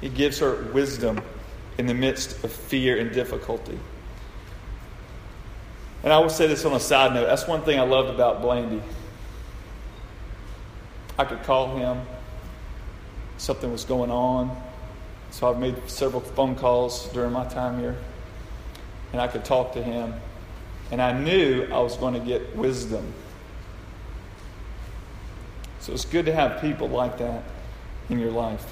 he 0.00 0.08
gives 0.08 0.38
her 0.38 0.62
wisdom 0.72 1.20
in 1.76 1.86
the 1.86 1.94
midst 1.94 2.42
of 2.44 2.52
fear 2.52 2.98
and 2.98 3.12
difficulty. 3.12 3.78
And 6.02 6.12
I 6.12 6.18
will 6.18 6.30
say 6.30 6.46
this 6.46 6.64
on 6.64 6.72
a 6.72 6.80
side 6.80 7.12
note 7.12 7.26
that's 7.26 7.46
one 7.46 7.62
thing 7.62 7.78
I 7.78 7.82
loved 7.82 8.10
about 8.10 8.40
Blandy. 8.40 8.82
I 11.18 11.24
could 11.24 11.42
call 11.42 11.76
him, 11.76 12.00
something 13.38 13.70
was 13.70 13.84
going 13.84 14.10
on. 14.10 14.56
So 15.30 15.50
I've 15.50 15.58
made 15.58 15.76
several 15.88 16.20
phone 16.20 16.54
calls 16.54 17.08
during 17.12 17.32
my 17.32 17.46
time 17.46 17.80
here. 17.80 17.96
And 19.12 19.20
I 19.20 19.26
could 19.26 19.44
talk 19.44 19.72
to 19.74 19.82
him. 19.82 20.14
And 20.90 21.02
I 21.02 21.12
knew 21.12 21.64
I 21.64 21.80
was 21.80 21.96
going 21.96 22.14
to 22.14 22.20
get 22.20 22.56
wisdom. 22.56 23.12
So 25.80 25.92
it's 25.92 26.04
good 26.04 26.26
to 26.26 26.34
have 26.34 26.60
people 26.60 26.88
like 26.88 27.18
that 27.18 27.42
in 28.08 28.18
your 28.18 28.30
life. 28.30 28.64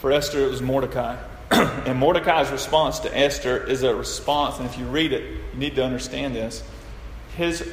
For 0.00 0.12
Esther, 0.12 0.44
it 0.44 0.50
was 0.50 0.62
Mordecai. 0.62 1.16
and 1.50 1.98
Mordecai's 1.98 2.50
response 2.50 3.00
to 3.00 3.16
Esther 3.16 3.62
is 3.64 3.82
a 3.82 3.94
response, 3.94 4.58
and 4.58 4.66
if 4.66 4.78
you 4.78 4.86
read 4.86 5.12
it, 5.12 5.22
you 5.52 5.58
need 5.58 5.76
to 5.76 5.84
understand 5.84 6.34
this. 6.34 6.62
His, 7.36 7.68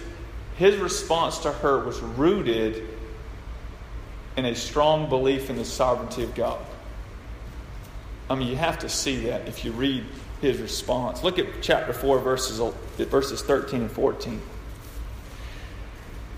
his 0.57 0.77
response 0.77 1.39
to 1.39 1.51
her 1.51 1.83
was 1.83 1.99
rooted 1.99 2.87
in 4.37 4.45
a 4.45 4.55
strong 4.55 5.09
belief 5.09 5.49
in 5.49 5.57
the 5.57 5.65
sovereignty 5.65 6.23
of 6.23 6.35
God. 6.35 6.59
I 8.29 8.35
mean, 8.35 8.47
you 8.47 8.55
have 8.55 8.79
to 8.79 8.89
see 8.89 9.25
that 9.25 9.47
if 9.47 9.65
you 9.65 9.71
read 9.71 10.05
his 10.39 10.57
response. 10.59 11.23
Look 11.23 11.37
at 11.37 11.47
chapter 11.61 11.91
4, 11.91 12.19
verses, 12.19 12.73
verses 12.97 13.41
13 13.41 13.81
and 13.81 13.91
14. 13.91 14.41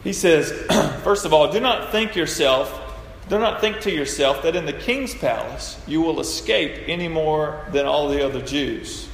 He 0.03 0.13
says, 0.13 0.51
first 1.03 1.25
of 1.25 1.33
all, 1.33 1.51
do 1.51 1.59
not 1.59 1.91
think 1.91 2.15
yourself 2.15 2.81
do 3.29 3.39
not 3.39 3.61
think 3.61 3.81
to 3.81 3.91
yourself 3.91 4.43
that 4.43 4.55
in 4.55 4.65
the 4.65 4.73
king's 4.73 5.15
palace 5.15 5.81
you 5.87 6.01
will 6.01 6.19
escape 6.19 6.87
any 6.87 7.07
more 7.07 7.65
than 7.71 7.85
all 7.85 8.09
the 8.09 8.25
other 8.25 8.41
Jews. 8.41 9.07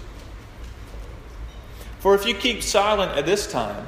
For 1.99 2.15
if 2.15 2.25
you 2.25 2.33
keep 2.33 2.63
silent 2.63 3.17
at 3.17 3.25
this 3.25 3.51
time, 3.51 3.85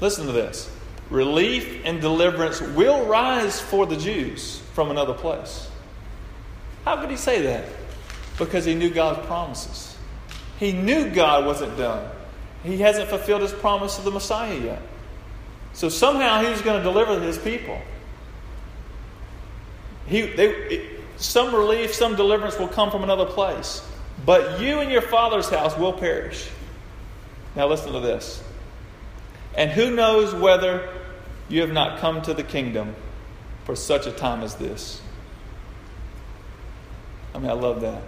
listen 0.00 0.26
to 0.26 0.32
this 0.32 0.70
relief 1.10 1.82
and 1.84 2.00
deliverance 2.00 2.60
will 2.60 3.04
rise 3.04 3.60
for 3.60 3.84
the 3.84 3.96
Jews 3.96 4.62
from 4.72 4.90
another 4.90 5.12
place. 5.12 5.68
How 6.86 6.96
could 6.96 7.10
he 7.10 7.16
say 7.16 7.42
that? 7.42 7.66
Because 8.38 8.64
he 8.64 8.74
knew 8.74 8.88
God's 8.88 9.26
promises. 9.26 9.94
He 10.58 10.72
knew 10.72 11.10
God 11.10 11.44
wasn't 11.44 11.76
done. 11.76 12.08
He 12.64 12.78
hasn't 12.78 13.10
fulfilled 13.10 13.42
his 13.42 13.52
promise 13.52 13.96
to 13.96 14.02
the 14.02 14.10
Messiah 14.10 14.58
yet. 14.58 14.82
So 15.72 15.88
somehow 15.88 16.42
he 16.42 16.50
was 16.50 16.60
going 16.62 16.78
to 16.78 16.82
deliver 16.82 17.18
his 17.20 17.38
people. 17.38 17.80
He, 20.06 20.22
they, 20.22 20.48
it, 20.48 21.00
some 21.16 21.54
relief, 21.54 21.94
some 21.94 22.16
deliverance 22.16 22.58
will 22.58 22.68
come 22.68 22.90
from 22.90 23.02
another 23.02 23.26
place. 23.26 23.86
But 24.24 24.60
you 24.60 24.80
and 24.80 24.90
your 24.90 25.02
father's 25.02 25.48
house 25.48 25.76
will 25.76 25.92
perish. 25.92 26.48
Now 27.56 27.68
listen 27.68 27.92
to 27.92 28.00
this. 28.00 28.42
And 29.54 29.70
who 29.70 29.94
knows 29.94 30.34
whether 30.34 30.88
you 31.48 31.60
have 31.60 31.72
not 31.72 32.00
come 32.00 32.22
to 32.22 32.34
the 32.34 32.42
kingdom 32.42 32.94
for 33.64 33.76
such 33.76 34.06
a 34.06 34.12
time 34.12 34.42
as 34.42 34.54
this? 34.56 35.00
I 37.34 37.38
mean, 37.38 37.50
I 37.50 37.54
love 37.54 37.80
that. 37.82 38.02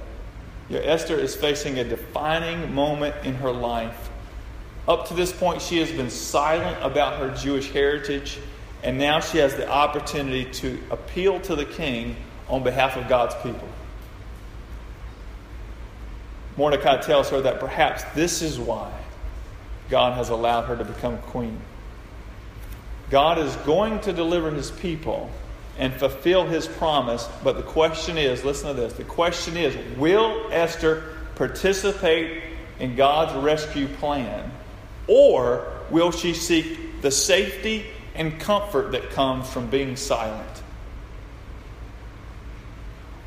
Your 0.68 0.82
Esther 0.82 1.18
is 1.18 1.34
facing 1.34 1.78
a 1.78 1.84
defining 1.84 2.74
moment 2.74 3.14
in 3.24 3.34
her 3.36 3.52
life. 3.52 4.10
Up 4.86 5.08
to 5.08 5.14
this 5.14 5.32
point, 5.32 5.62
she 5.62 5.78
has 5.78 5.90
been 5.90 6.10
silent 6.10 6.76
about 6.82 7.18
her 7.18 7.34
Jewish 7.34 7.70
heritage 7.70 8.38
and 8.84 8.98
now 8.98 9.18
she 9.18 9.38
has 9.38 9.54
the 9.56 9.66
opportunity 9.66 10.44
to 10.44 10.78
appeal 10.90 11.40
to 11.40 11.56
the 11.56 11.64
king 11.64 12.16
on 12.48 12.62
behalf 12.62 12.96
of 12.98 13.08
God's 13.08 13.34
people. 13.36 13.68
Mordecai 16.58 17.00
tells 17.00 17.30
her 17.30 17.40
that 17.40 17.60
perhaps 17.60 18.04
this 18.14 18.42
is 18.42 18.58
why 18.58 18.92
God 19.88 20.16
has 20.16 20.28
allowed 20.28 20.66
her 20.66 20.76
to 20.76 20.84
become 20.84 21.18
queen. 21.18 21.58
God 23.10 23.38
is 23.38 23.56
going 23.56 24.00
to 24.00 24.12
deliver 24.12 24.50
his 24.50 24.70
people 24.70 25.30
and 25.78 25.92
fulfill 25.94 26.46
his 26.46 26.68
promise, 26.68 27.26
but 27.42 27.56
the 27.56 27.62
question 27.62 28.18
is 28.18 28.44
listen 28.44 28.68
to 28.68 28.74
this 28.74 28.92
the 28.92 29.04
question 29.04 29.56
is 29.56 29.74
will 29.96 30.48
Esther 30.52 31.16
participate 31.36 32.42
in 32.78 32.94
God's 32.96 33.34
rescue 33.42 33.88
plan, 33.88 34.52
or 35.06 35.66
will 35.90 36.10
she 36.10 36.34
seek 36.34 37.02
the 37.02 37.10
safety 37.10 37.86
and 38.14 38.38
comfort 38.40 38.92
that 38.92 39.10
comes 39.10 39.48
from 39.48 39.68
being 39.68 39.96
silent? 39.96 40.62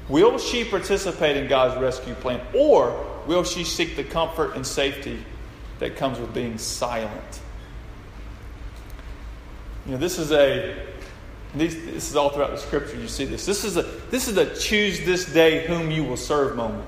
Will 0.10 0.38
she 0.38 0.64
participate 0.64 1.36
in 1.36 1.48
God's 1.48 1.80
rescue 1.82 2.14
plan, 2.16 2.42
or 2.54 3.06
will 3.28 3.44
she 3.44 3.64
seek 3.64 3.96
the 3.96 4.04
comfort 4.04 4.56
and 4.56 4.66
safety 4.66 5.24
that 5.80 5.98
comes 5.98 6.18
with 6.18 6.34
being 6.34 6.58
silent? 6.58 7.42
You 9.86 9.94
know, 9.94 9.98
this 9.98 10.18
is 10.18 10.32
a 10.32 10.76
this 11.54 11.76
is 11.76 12.16
all 12.16 12.30
throughout 12.30 12.52
the 12.52 12.58
scripture. 12.58 12.98
You 12.98 13.08
see 13.08 13.26
this. 13.26 13.46
This 13.46 13.64
is 13.64 13.78
a 13.78 13.84
this 14.12 14.28
is 14.28 14.38
a 14.38 14.56
choose 14.56 15.00
this 15.06 15.26
day 15.26 15.66
whom 15.68 15.92
you 15.92 16.04
will 16.04 16.18
serve 16.18 16.56
moment. 16.56 16.88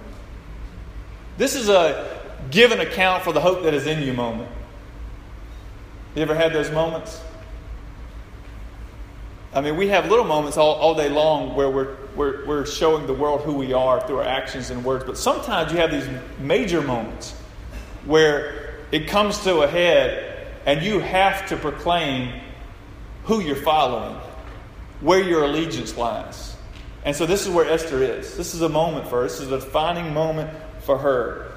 This 1.37 1.55
is 1.55 1.69
a 1.69 2.21
give 2.51 2.71
an 2.71 2.79
account 2.79 3.23
for 3.23 3.33
the 3.33 3.41
hope 3.41 3.63
that 3.63 3.73
is 3.73 3.87
in 3.87 4.01
you 4.01 4.13
moment. 4.13 4.49
You 6.15 6.21
ever 6.23 6.35
had 6.35 6.53
those 6.53 6.71
moments? 6.71 7.21
I 9.53 9.61
mean, 9.61 9.77
we 9.77 9.87
have 9.87 10.09
little 10.09 10.25
moments 10.25 10.57
all, 10.57 10.75
all 10.75 10.95
day 10.95 11.09
long 11.09 11.55
where 11.55 11.69
we're, 11.69 11.95
we're, 12.15 12.45
we're 12.45 12.65
showing 12.65 13.07
the 13.07 13.13
world 13.13 13.41
who 13.41 13.53
we 13.53 13.73
are 13.73 14.05
through 14.05 14.17
our 14.17 14.25
actions 14.25 14.69
and 14.69 14.83
words, 14.83 15.05
but 15.05 15.17
sometimes 15.17 15.71
you 15.71 15.79
have 15.79 15.91
these 15.91 16.07
major 16.39 16.81
moments 16.81 17.31
where 18.05 18.79
it 18.91 19.07
comes 19.07 19.39
to 19.43 19.61
a 19.61 19.67
head 19.67 20.47
and 20.65 20.83
you 20.83 20.99
have 20.99 21.47
to 21.49 21.57
proclaim 21.57 22.39
who 23.23 23.41
you're 23.41 23.55
following, 23.55 24.15
where 25.01 25.21
your 25.21 25.43
allegiance 25.43 25.97
lies. 25.97 26.55
And 27.05 27.15
so 27.15 27.25
this 27.25 27.47
is 27.47 27.49
where 27.49 27.65
Esther 27.65 28.03
is. 28.03 28.35
This 28.35 28.53
is 28.53 28.61
a 28.61 28.69
moment 28.69 29.07
for 29.07 29.21
her. 29.21 29.23
This 29.23 29.39
is 29.39 29.51
a 29.51 29.59
defining 29.59 30.13
moment 30.13 30.51
for 30.81 30.97
her. 30.97 31.51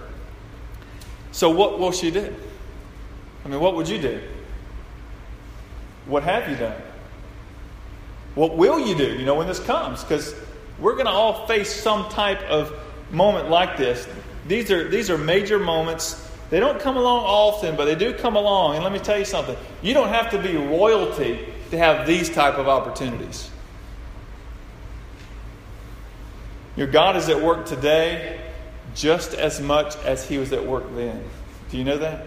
So 1.33 1.51
what 1.51 1.79
will 1.79 1.93
she 1.93 2.11
do? 2.11 2.35
I 3.45 3.49
mean, 3.49 3.61
what 3.61 3.75
would 3.75 3.88
you 3.88 3.99
do? 3.99 4.21
What 6.07 6.23
have 6.23 6.49
you 6.49 6.57
done? 6.57 6.81
What 8.35 8.57
will 8.57 8.79
you 8.79 8.97
do, 8.97 9.15
you 9.15 9.25
know, 9.25 9.35
when 9.35 9.47
this 9.47 9.61
comes? 9.61 10.03
Because 10.03 10.35
we're 10.79 10.95
going 10.95 11.07
to 11.07 11.12
all 11.12 11.47
face 11.47 11.73
some 11.73 12.09
type 12.09 12.43
of 12.43 12.75
moment 13.11 13.51
like 13.51 13.77
this. 13.77 14.09
These 14.49 14.71
are, 14.71 14.88
these 14.88 15.11
are 15.11 15.19
major 15.19 15.59
moments. 15.59 16.29
They 16.51 16.59
don't 16.61 16.81
come 16.81 16.97
along 16.97 17.25
often, 17.25 17.77
but 17.77 17.85
they 17.85 17.95
do 17.95 18.15
come 18.15 18.37
along. 18.37 18.75
And 18.75 18.85
let 18.85 18.93
me 18.93 18.99
tell 18.99 19.19
you 19.19 19.25
something. 19.25 19.57
You 19.83 19.95
don't 19.95 20.09
have 20.09 20.31
to 20.31 20.38
be 20.38 20.57
royalty 20.57 21.47
to 21.71 21.79
have 21.79 22.07
these 22.07 22.29
type 22.31 22.55
of 22.55 22.69
opportunities. 22.69 23.51
Your 26.77 26.87
God 26.87 27.17
is 27.17 27.29
at 27.29 27.41
work 27.41 27.67
today 27.67 28.41
just 28.95 29.35
as 29.35 29.61
much 29.61 29.97
as 30.05 30.27
he 30.27 30.38
was 30.38 30.53
at 30.53 30.67
work 30.67 30.85
then. 30.95 31.23
Do 31.71 31.79
you 31.79 31.85
know 31.85 31.99
that? 31.99 32.27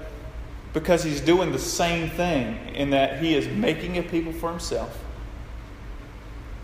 Because 0.75 1.05
he's 1.05 1.21
doing 1.21 1.53
the 1.53 1.57
same 1.57 2.09
thing 2.09 2.57
in 2.75 2.89
that 2.89 3.23
he 3.23 3.33
is 3.33 3.47
making 3.47 3.97
a 3.97 4.03
people 4.03 4.33
for 4.33 4.49
himself 4.49 5.01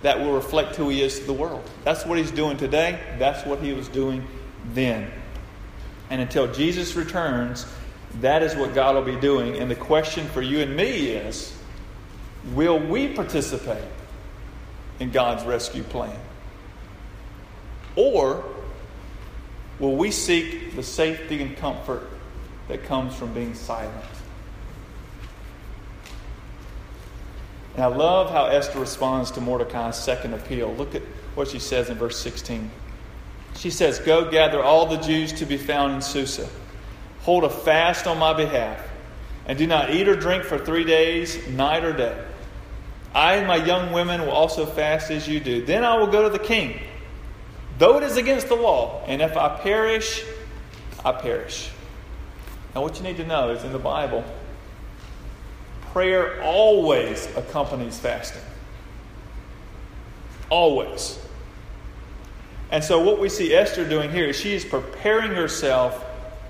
that 0.01 0.19
will 0.19 0.33
reflect 0.33 0.75
who 0.75 0.89
he 0.89 1.01
is 1.01 1.19
to 1.19 1.25
the 1.25 1.33
world. 1.33 1.63
That's 1.85 2.05
what 2.05 2.17
he's 2.17 2.29
doing 2.29 2.57
today. 2.57 2.99
That's 3.19 3.45
what 3.45 3.59
he 3.59 3.71
was 3.71 3.87
doing 3.87 4.27
then. 4.73 5.09
And 6.09 6.19
until 6.19 6.51
Jesus 6.51 6.93
returns, 6.95 7.65
that 8.19 8.43
is 8.43 8.53
what 8.53 8.75
God 8.75 8.95
will 8.95 9.13
be 9.13 9.15
doing. 9.15 9.55
And 9.55 9.71
the 9.71 9.75
question 9.75 10.27
for 10.27 10.41
you 10.41 10.59
and 10.59 10.75
me 10.75 11.11
is 11.11 11.57
will 12.53 12.79
we 12.79 13.07
participate 13.13 13.87
in 14.99 15.11
God's 15.11 15.45
rescue 15.45 15.83
plan? 15.83 16.19
Or 17.95 18.43
will 19.79 19.95
we 19.95 20.11
seek 20.11 20.75
the 20.75 20.83
safety 20.83 21.41
and 21.41 21.55
comfort 21.55 22.10
that 22.67 22.83
comes 22.83 23.15
from 23.15 23.33
being 23.33 23.53
silent? 23.53 24.05
And 27.75 27.83
I 27.83 27.87
love 27.87 28.31
how 28.31 28.45
Esther 28.47 28.79
responds 28.79 29.31
to 29.31 29.41
Mordecai's 29.41 29.95
second 29.95 30.33
appeal. 30.33 30.73
Look 30.73 30.93
at 30.93 31.03
what 31.35 31.47
she 31.47 31.59
says 31.59 31.89
in 31.89 31.97
verse 31.97 32.19
16. 32.19 32.69
She 33.55 33.69
says, 33.69 33.99
Go 33.99 34.29
gather 34.29 34.61
all 34.61 34.85
the 34.85 34.97
Jews 34.97 35.31
to 35.33 35.45
be 35.45 35.57
found 35.57 35.93
in 35.93 36.01
Susa. 36.01 36.49
Hold 37.21 37.43
a 37.43 37.49
fast 37.49 38.07
on 38.07 38.17
my 38.17 38.33
behalf, 38.33 38.83
and 39.45 39.57
do 39.57 39.67
not 39.67 39.91
eat 39.91 40.07
or 40.07 40.15
drink 40.15 40.43
for 40.43 40.57
three 40.57 40.83
days, 40.83 41.47
night 41.49 41.83
or 41.83 41.93
day. 41.93 42.17
I 43.13 43.35
and 43.35 43.47
my 43.47 43.57
young 43.57 43.91
women 43.91 44.21
will 44.21 44.31
also 44.31 44.65
fast 44.65 45.11
as 45.11 45.27
you 45.27 45.39
do. 45.39 45.65
Then 45.65 45.83
I 45.83 45.97
will 45.97 46.07
go 46.07 46.23
to 46.23 46.29
the 46.29 46.43
king, 46.43 46.79
though 47.77 47.97
it 47.97 48.03
is 48.03 48.17
against 48.17 48.47
the 48.47 48.55
law. 48.55 49.03
And 49.05 49.21
if 49.21 49.37
I 49.37 49.59
perish, 49.59 50.23
I 51.03 51.11
perish. 51.11 51.69
Now, 52.73 52.81
what 52.81 52.97
you 52.97 53.03
need 53.03 53.17
to 53.17 53.25
know 53.25 53.49
is 53.49 53.63
in 53.63 53.73
the 53.73 53.79
Bible, 53.79 54.23
prayer 55.91 56.41
always 56.41 57.27
accompanies 57.35 57.99
fasting. 57.99 58.41
Always. 60.49 61.19
And 62.71 62.83
so, 62.83 63.01
what 63.03 63.19
we 63.19 63.27
see 63.27 63.53
Esther 63.53 63.87
doing 63.87 64.11
here 64.11 64.27
is 64.27 64.39
she 64.39 64.53
is 64.53 64.63
preparing 64.63 65.31
herself 65.31 66.05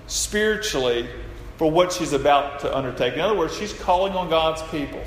spiritually 0.08 1.10
for 1.58 1.70
what 1.70 1.92
she's 1.92 2.14
about 2.14 2.60
to 2.62 2.76
undertake. 2.76 3.16
In 3.16 3.22
other 3.22 3.38
words, 3.38 3.56
she's 3.56 3.74
calling 3.74 4.14
on 4.14 4.30
God's 4.30 4.62
people. 4.70 5.02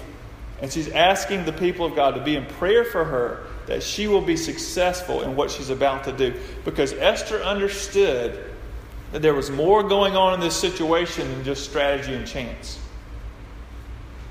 And 0.62 0.72
she's 0.72 0.88
asking 0.88 1.44
the 1.44 1.53
people 1.53 1.85
of 1.85 1.94
God 1.94 2.14
to 2.14 2.22
be 2.22 2.37
in 2.37 2.46
prayer 2.46 2.85
for 2.85 3.05
her 3.05 3.44
that 3.66 3.83
she 3.83 4.07
will 4.07 4.20
be 4.20 4.37
successful 4.37 5.22
in 5.22 5.37
what 5.37 5.50
she's 5.50 5.70
about 5.70 6.05
to 6.05 6.12
do. 6.12 6.35
Because 6.64 6.92
Esther 6.92 7.42
understood 7.42 8.54
that 9.14 9.22
there 9.22 9.33
was 9.33 9.48
more 9.48 9.85
going 9.85 10.16
on 10.16 10.35
in 10.35 10.40
this 10.40 10.57
situation 10.57 11.31
than 11.31 11.44
just 11.44 11.64
strategy 11.64 12.12
and 12.14 12.27
chance. 12.27 12.81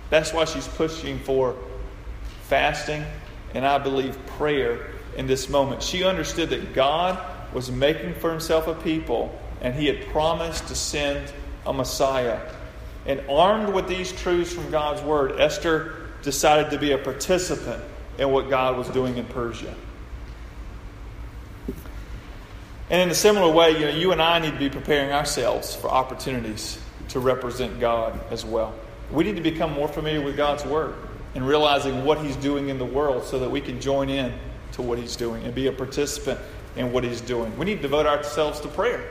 That's 0.09 0.33
why 0.33 0.43
she's 0.43 0.67
pushing 0.67 1.19
for 1.19 1.55
fasting 2.49 3.05
and 3.53 3.65
I 3.65 3.77
believe 3.77 4.17
prayer 4.25 4.87
in 5.15 5.25
this 5.25 5.47
moment. 5.47 5.81
She 5.81 6.03
understood 6.03 6.49
that 6.49 6.73
God 6.73 7.17
was 7.53 7.71
making 7.71 8.15
for 8.15 8.29
himself 8.29 8.67
a 8.67 8.73
people 8.73 9.33
and 9.61 9.73
he 9.73 9.85
had 9.85 10.05
promised 10.07 10.67
to 10.67 10.75
send 10.75 11.31
a 11.65 11.71
Messiah. 11.71 12.41
And 13.05 13.23
armed 13.29 13.73
with 13.73 13.87
these 13.87 14.11
truths 14.11 14.51
from 14.51 14.69
God's 14.69 15.01
word, 15.01 15.39
Esther 15.39 15.95
decided 16.23 16.71
to 16.71 16.77
be 16.77 16.91
a 16.91 16.97
participant 16.97 17.81
in 18.17 18.29
what 18.31 18.49
God 18.49 18.77
was 18.77 18.89
doing 18.89 19.15
in 19.15 19.23
Persia. 19.27 19.73
And 22.93 23.01
in 23.01 23.09
a 23.09 23.15
similar 23.15 23.51
way, 23.51 23.71
you 23.71 23.87
know, 23.87 23.89
you 23.89 24.11
and 24.11 24.21
I 24.21 24.37
need 24.37 24.51
to 24.51 24.59
be 24.59 24.69
preparing 24.69 25.11
ourselves 25.11 25.75
for 25.75 25.89
opportunities 25.89 26.77
to 27.09 27.19
represent 27.19 27.79
God 27.79 28.19
as 28.29 28.45
well. 28.45 28.71
We 29.11 29.23
need 29.23 29.35
to 29.35 29.41
become 29.41 29.73
more 29.73 29.87
familiar 29.87 30.21
with 30.21 30.37
God's 30.37 30.63
Word 30.63 30.93
and 31.33 31.47
realizing 31.47 32.05
what 32.05 32.23
He's 32.23 32.35
doing 32.35 32.69
in 32.69 32.77
the 32.77 32.85
world 32.85 33.23
so 33.23 33.39
that 33.39 33.49
we 33.49 33.61
can 33.61 33.81
join 33.81 34.11
in 34.11 34.31
to 34.73 34.83
what 34.83 34.99
He's 34.99 35.15
doing 35.15 35.43
and 35.43 35.55
be 35.55 35.65
a 35.65 35.71
participant 35.71 36.39
in 36.75 36.91
what 36.91 37.03
He's 37.03 37.19
doing. 37.19 37.57
We 37.57 37.65
need 37.65 37.77
to 37.77 37.81
devote 37.81 38.05
ourselves 38.05 38.59
to 38.59 38.67
prayer 38.67 39.03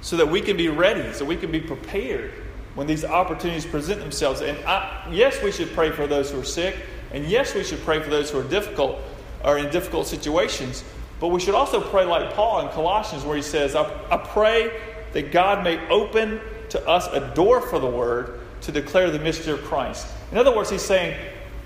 so 0.00 0.16
that 0.16 0.28
we 0.28 0.40
can 0.40 0.56
be 0.56 0.68
ready, 0.68 1.12
so 1.14 1.24
we 1.24 1.36
can 1.36 1.50
be 1.50 1.58
prepared 1.58 2.30
when 2.76 2.86
these 2.86 3.04
opportunities 3.04 3.66
present 3.66 3.98
themselves. 3.98 4.42
And 4.42 4.56
I, 4.64 5.08
yes, 5.10 5.42
we 5.42 5.50
should 5.50 5.72
pray 5.72 5.90
for 5.90 6.06
those 6.06 6.30
who 6.30 6.38
are 6.38 6.44
sick, 6.44 6.76
and 7.10 7.26
yes, 7.26 7.52
we 7.56 7.64
should 7.64 7.80
pray 7.80 8.00
for 8.00 8.10
those 8.10 8.30
who 8.30 8.38
are 8.38 8.48
difficult 8.48 9.00
or 9.42 9.58
in 9.58 9.72
difficult 9.72 10.06
situations. 10.06 10.84
But 11.20 11.28
we 11.28 11.40
should 11.40 11.54
also 11.54 11.80
pray 11.80 12.04
like 12.04 12.34
Paul 12.34 12.60
in 12.60 12.68
Colossians, 12.68 13.24
where 13.24 13.36
he 13.36 13.42
says, 13.42 13.74
I, 13.74 13.84
I 14.10 14.16
pray 14.16 14.70
that 15.12 15.32
God 15.32 15.64
may 15.64 15.84
open 15.88 16.40
to 16.70 16.86
us 16.86 17.08
a 17.08 17.34
door 17.34 17.60
for 17.60 17.78
the 17.78 17.86
word 17.86 18.40
to 18.62 18.72
declare 18.72 19.10
the 19.10 19.18
mystery 19.18 19.52
of 19.52 19.64
Christ. 19.64 20.06
In 20.30 20.38
other 20.38 20.54
words, 20.54 20.70
he's 20.70 20.82
saying 20.82 21.18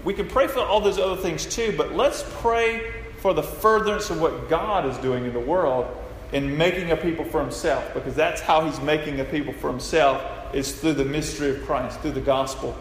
we 0.04 0.14
can 0.14 0.28
pray 0.28 0.46
for 0.46 0.60
all 0.60 0.80
those 0.80 0.98
other 0.98 1.20
things 1.20 1.46
too, 1.46 1.74
but 1.76 1.94
let's 1.94 2.24
pray 2.40 2.92
for 3.18 3.34
the 3.34 3.42
furtherance 3.42 4.10
of 4.10 4.20
what 4.20 4.48
God 4.48 4.86
is 4.86 4.96
doing 4.98 5.24
in 5.24 5.32
the 5.32 5.40
world 5.40 5.86
in 6.32 6.56
making 6.56 6.90
a 6.90 6.96
people 6.96 7.24
for 7.26 7.40
himself, 7.40 7.92
because 7.92 8.14
that's 8.14 8.40
how 8.40 8.64
he's 8.64 8.80
making 8.80 9.20
a 9.20 9.24
people 9.24 9.52
for 9.52 9.70
himself 9.70 10.22
is 10.54 10.72
through 10.80 10.94
the 10.94 11.04
mystery 11.04 11.50
of 11.50 11.64
Christ, 11.66 12.00
through 12.00 12.12
the 12.12 12.20
gospel, 12.20 12.76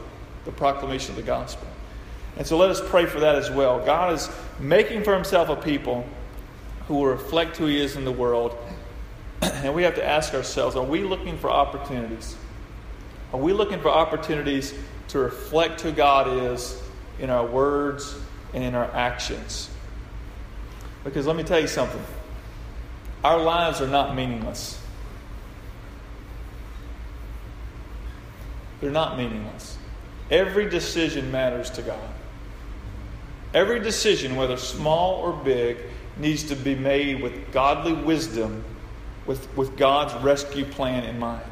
the 0.46 0.52
proclamation 0.52 1.12
of 1.12 1.18
the 1.18 1.22
gospel. 1.22 1.68
And 2.38 2.48
so 2.48 2.58
let 2.58 2.70
us 2.70 2.82
pray 2.90 3.06
for 3.06 3.20
that 3.20 3.36
as 3.36 3.52
well. 3.52 3.84
God 3.86 4.14
is 4.14 4.30
making 4.60 5.04
for 5.04 5.14
himself 5.14 5.50
a 5.50 5.56
people 5.56 6.06
who 6.92 6.98
will 6.98 7.06
reflect 7.06 7.56
who 7.56 7.68
he 7.68 7.80
is 7.80 7.96
in 7.96 8.04
the 8.04 8.12
world. 8.12 8.58
And 9.42 9.74
we 9.74 9.84
have 9.84 9.96
to 9.96 10.06
ask 10.06 10.34
ourselves 10.34 10.76
are 10.76 10.84
we 10.84 11.04
looking 11.04 11.38
for 11.38 11.50
opportunities? 11.50 12.36
Are 13.32 13.40
we 13.40 13.54
looking 13.54 13.80
for 13.80 13.88
opportunities 13.88 14.74
to 15.08 15.20
reflect 15.20 15.80
who 15.80 15.94
God 15.94 16.28
is 16.52 16.82
in 17.18 17.30
our 17.30 17.46
words 17.46 18.14
and 18.54 18.62
in 18.62 18.76
our 18.76 18.92
actions? 18.92 19.70
Because 21.06 21.26
let 21.26 21.38
me 21.38 21.44
tell 21.44 21.62
you 21.62 21.68
something 21.68 22.04
our 23.24 23.42
lives 23.42 23.80
are 23.80 23.88
not 23.88 24.14
meaningless. 24.14 24.78
They're 28.82 28.92
not 28.92 29.18
meaningless. 29.18 29.78
Every 30.30 30.70
decision 30.70 31.32
matters 31.32 31.70
to 31.70 31.84
God. 31.84 32.10
Every 33.54 33.80
decision, 33.80 34.36
whether 34.36 34.58
small 34.58 35.22
or 35.22 35.32
big, 35.32 35.78
needs 36.18 36.44
to 36.46 36.56
be 36.56 36.76
made 36.76 37.22
with 37.22 37.52
godly 37.52 37.94
wisdom, 37.94 38.64
with, 39.26 39.56
with 39.56 39.78
God's 39.78 40.14
rescue 40.24 40.66
plan 40.66 41.04
in 41.04 41.20
mind. 41.20 41.44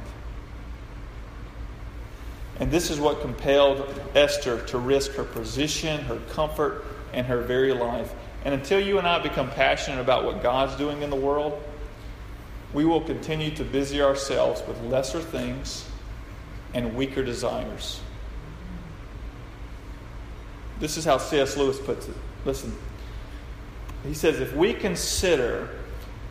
And 2.60 2.70
this 2.70 2.90
is 2.90 3.00
what 3.00 3.22
compelled 3.22 3.88
Esther 4.14 4.62
to 4.68 4.78
risk 4.78 5.14
her 5.14 5.24
position, 5.24 6.02
her 6.02 6.20
comfort, 6.32 6.84
and 7.14 7.26
her 7.28 7.42
very 7.42 7.74
life. 7.74 8.14
And 8.44 8.54
until 8.54 8.80
you 8.80 8.98
and 8.98 9.08
I 9.08 9.20
become 9.20 9.50
passionate 9.50 10.02
about 10.02 10.26
what 10.26 10.44
God's 10.44 10.76
doing 10.76 11.02
in 11.02 11.10
the 11.10 11.16
world, 11.16 11.62
we 12.74 12.86
will 12.86 13.02
continue 13.02 13.52
to 13.52 13.64
busy 13.64 14.02
ourselves 14.02 14.62
with 14.68 14.80
lesser 14.84 15.22
things 15.22 15.90
and 16.74 16.96
weaker 16.96 17.24
desires. 17.24 18.00
This 20.80 20.98
is 20.98 21.04
how 21.04 21.18
C.S. 21.18 21.58
Lewis 21.58 21.80
puts 21.80 22.08
it. 22.08 22.16
Listen. 22.46 22.76
He 24.06 24.14
says, 24.14 24.40
if 24.40 24.56
we 24.56 24.74
consider 24.74 25.70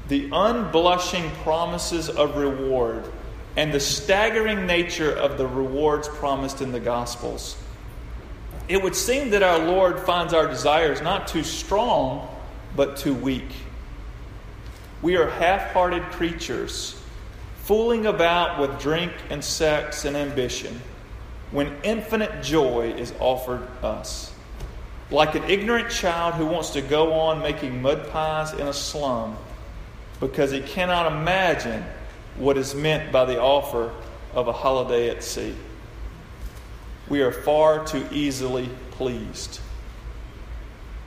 the 0.09 0.31
unblushing 0.31 1.31
promises 1.43 2.09
of 2.09 2.37
reward 2.37 3.05
and 3.57 3.73
the 3.73 3.81
staggering 3.81 4.67
nature 4.67 5.13
of 5.13 5.37
the 5.37 5.47
rewards 5.47 6.09
promised 6.09 6.63
in 6.63 6.73
the 6.73 6.81
Gospels, 6.81 7.57
it 8.69 8.83
would 8.83 8.95
seem 8.95 9.31
that 9.31 9.43
our 9.43 9.59
Lord 9.59 10.01
finds 10.01 10.33
our 10.33 10.47
desires 10.47 11.03
not 11.03 11.29
too 11.29 11.43
strong, 11.43 12.29
but 12.77 12.97
too 12.97 13.15
weak. 13.15 13.51
We 15.01 15.17
are 15.17 15.29
half 15.29 15.73
hearted 15.73 16.03
creatures, 16.05 17.01
fooling 17.65 18.07
about 18.07 18.61
with 18.61 18.81
drink 18.81 19.13
and 19.31 19.45
sex 19.45 20.05
and 20.05 20.17
ambition, 20.17 20.81
when 21.51 21.77
infinite 21.83 22.43
joy 22.43 22.93
is 22.97 23.13
offered 23.21 23.67
us. 23.83 24.33
Like 25.11 25.35
an 25.35 25.45
ignorant 25.45 25.91
child 25.91 26.35
who 26.35 26.47
wants 26.47 26.71
to 26.71 26.83
go 26.83 27.15
on 27.15 27.41
making 27.41 27.81
mud 27.81 28.11
pies 28.11 28.53
in 28.53 28.67
a 28.67 28.73
slum 28.73 29.37
because 30.21 30.51
he 30.51 30.61
cannot 30.61 31.13
imagine 31.13 31.85
what 32.37 32.59
is 32.59 32.75
meant 32.75 33.11
by 33.11 33.25
the 33.25 33.41
offer 33.41 33.93
of 34.35 34.49
a 34.49 34.53
holiday 34.53 35.09
at 35.11 35.23
sea. 35.23 35.55
We 37.09 37.23
are 37.23 37.33
far 37.33 37.87
too 37.87 38.07
easily 38.13 38.69
pleased. 38.93 39.61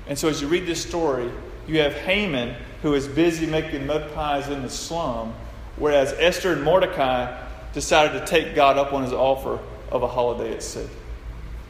And 0.08 0.18
so, 0.18 0.28
as 0.30 0.42
you 0.42 0.48
read 0.48 0.66
this 0.66 0.82
story, 0.82 1.30
you 1.68 1.80
have 1.80 1.94
Haman 1.94 2.56
who 2.82 2.96
is 2.96 3.08
busy 3.08 3.46
making 3.46 3.86
mud 3.86 4.12
pies 4.14 4.50
in 4.50 4.64
the 4.64 4.70
slum, 4.70 5.34
whereas 5.78 6.14
Esther 6.14 6.54
and 6.54 6.64
Mordecai 6.64 7.48
decided 7.74 8.20
to 8.20 8.26
take 8.26 8.56
God 8.56 8.78
up 8.78 8.94
on 8.94 9.04
his 9.04 9.14
offer 9.14 9.60
of 9.92 10.04
a 10.04 10.08
holiday 10.08 10.54
at 10.54 10.64
sea. 10.64 10.88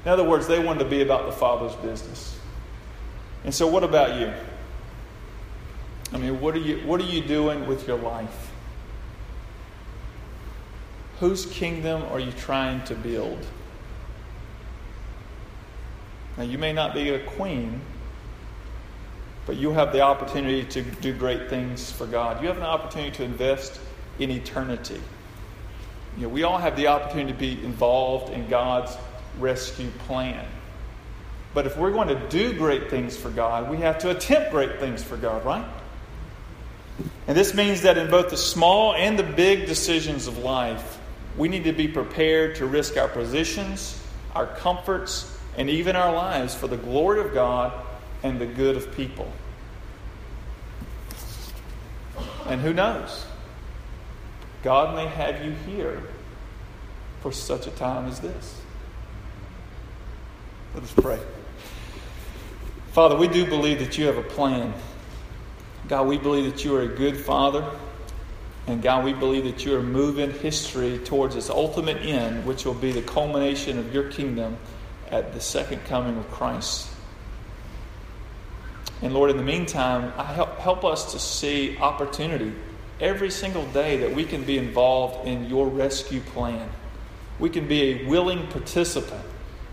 In 0.06 0.12
other 0.12 0.24
words, 0.24 0.48
they 0.48 0.60
wanted 0.60 0.84
to 0.84 0.90
be 0.90 1.02
about 1.02 1.26
the 1.26 1.32
Father's 1.32 1.76
business. 1.76 2.38
And 3.44 3.54
so, 3.54 3.68
what 3.68 3.84
about 3.84 4.20
you? 4.20 4.34
I 6.14 6.18
mean, 6.18 6.42
what 6.42 6.56
are 6.56 6.60
you, 6.60 6.78
what 6.80 7.00
are 7.00 7.06
you 7.06 7.22
doing 7.22 7.68
with 7.68 7.88
your 7.88 7.98
life? 7.98 8.52
Whose 11.20 11.46
kingdom 11.46 12.04
are 12.12 12.20
you 12.20 12.32
trying 12.32 12.84
to 12.86 12.96
build? 12.96 13.46
Now, 16.38 16.44
you 16.44 16.58
may 16.58 16.74
not 16.74 16.94
be 16.94 17.10
a 17.10 17.20
queen, 17.20 17.82
but 19.46 19.56
you 19.56 19.72
have 19.72 19.92
the 19.92 20.02
opportunity 20.02 20.64
to 20.66 20.82
do 20.82 21.14
great 21.14 21.50
things 21.50 21.92
for 21.92 22.08
God. 22.08 22.42
You 22.42 22.48
have 22.48 22.58
an 22.58 22.64
opportunity 22.64 23.12
to 23.18 23.24
invest 23.24 23.80
in 24.20 24.32
eternity. 24.32 25.02
You 26.18 26.24
know, 26.24 26.30
we 26.30 26.44
all 26.44 26.58
have 26.58 26.76
the 26.76 26.88
opportunity 26.88 27.32
to 27.32 27.38
be 27.38 27.64
involved 27.64 28.34
in 28.34 28.48
God's 28.50 28.96
rescue 29.40 29.90
plan. 30.06 30.46
But 31.54 31.66
if 31.66 31.78
we're 31.78 31.92
going 31.92 32.08
to 32.08 32.30
do 32.30 32.54
great 32.54 32.90
things 32.90 33.18
for 33.18 33.30
God, 33.30 33.70
we 33.70 33.78
have 33.78 34.00
to 34.00 34.12
attempt 34.12 34.52
great 34.52 34.80
things 34.80 35.04
for 35.04 35.18
God, 35.18 35.46
right? 35.46 35.66
And 37.28 37.38
this 37.38 37.54
means 37.54 37.82
that 37.82 37.98
in 37.98 38.10
both 38.10 38.30
the 38.30 38.38
small 38.38 38.94
and 38.94 39.18
the 39.18 39.24
big 39.24 39.66
decisions 39.66 40.28
of 40.28 40.38
life, 40.38 41.00
we 41.38 41.48
need 41.50 41.64
to 41.66 41.74
be 41.74 41.88
prepared 41.88 42.56
to 42.58 42.66
risk 42.66 42.98
our 42.98 43.08
positions, 43.08 44.02
our 44.34 44.48
comforts, 44.48 45.38
and 45.58 45.70
even 45.70 45.96
our 45.96 46.14
lives 46.14 46.56
for 46.56 46.68
the 46.68 46.78
glory 46.78 47.20
of 47.20 47.34
God 47.34 47.74
and 48.24 48.40
the 48.40 48.46
good 48.46 48.78
of 48.78 48.96
people. 48.96 49.32
And 52.48 52.62
who 52.62 52.74
knows? 52.74 53.26
God 54.64 54.96
may 54.96 55.08
have 55.08 55.44
you 55.44 55.52
here 55.52 56.02
for 57.22 57.32
such 57.32 57.68
a 57.68 57.72
time 57.72 58.08
as 58.08 58.20
this. 58.20 58.61
Let 60.74 60.84
us 60.84 60.94
pray. 60.94 61.20
Father, 62.94 63.18
we 63.18 63.28
do 63.28 63.46
believe 63.46 63.80
that 63.80 63.98
you 63.98 64.06
have 64.06 64.18
a 64.18 64.24
plan. 64.24 64.74
God, 65.90 66.08
we 66.08 66.18
believe 66.18 66.50
that 66.50 66.64
you 66.64 66.74
are 66.78 66.84
a 66.84 66.88
good 66.88 67.18
Father. 67.18 67.70
And 68.68 68.82
God, 68.82 69.04
we 69.04 69.12
believe 69.12 69.44
that 69.44 69.66
you 69.66 69.76
are 69.76 69.84
moving 69.84 70.32
history 70.32 70.98
towards 71.00 71.36
its 71.36 71.50
ultimate 71.50 71.98
end, 71.98 72.46
which 72.46 72.64
will 72.64 72.74
be 72.74 72.94
the 72.94 73.02
culmination 73.02 73.80
of 73.80 73.94
your 73.94 74.10
kingdom 74.12 74.56
at 75.10 75.34
the 75.34 75.42
second 75.42 75.84
coming 75.86 76.18
of 76.18 76.32
Christ. 76.32 76.88
And 79.02 79.14
Lord, 79.14 79.30
in 79.30 79.36
the 79.36 79.44
meantime, 79.44 80.14
help, 80.14 80.58
help 80.60 80.86
us 80.86 81.12
to 81.12 81.20
see 81.20 81.78
opportunity 81.80 82.54
every 83.02 83.30
single 83.30 83.66
day 83.72 83.98
that 83.98 84.16
we 84.16 84.24
can 84.24 84.46
be 84.46 84.58
involved 84.58 85.28
in 85.28 85.50
your 85.50 85.68
rescue 85.68 86.22
plan. 86.22 86.70
We 87.40 87.50
can 87.50 87.68
be 87.68 87.82
a 87.82 88.06
willing 88.06 88.48
participant 88.48 89.26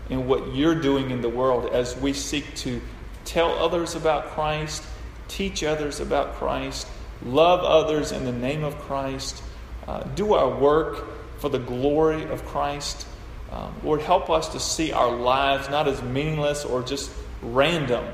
in 0.09 0.27
what 0.27 0.55
you're 0.55 0.75
doing 0.75 1.11
in 1.11 1.21
the 1.21 1.29
world 1.29 1.69
as 1.71 1.95
we 1.97 2.13
seek 2.13 2.55
to 2.55 2.81
tell 3.25 3.51
others 3.59 3.95
about 3.95 4.27
Christ, 4.31 4.83
teach 5.27 5.63
others 5.63 5.99
about 5.99 6.35
Christ, 6.35 6.87
love 7.23 7.63
others 7.63 8.11
in 8.11 8.25
the 8.25 8.31
name 8.31 8.63
of 8.63 8.77
Christ, 8.79 9.43
uh, 9.87 10.03
do 10.15 10.33
our 10.33 10.49
work 10.49 11.39
for 11.39 11.49
the 11.49 11.59
glory 11.59 12.23
of 12.29 12.45
Christ. 12.45 13.07
Um, 13.51 13.73
Lord, 13.83 14.01
help 14.01 14.29
us 14.29 14.49
to 14.49 14.59
see 14.59 14.91
our 14.91 15.11
lives 15.11 15.69
not 15.69 15.87
as 15.87 16.01
meaningless 16.01 16.65
or 16.65 16.83
just 16.83 17.11
random, 17.41 18.05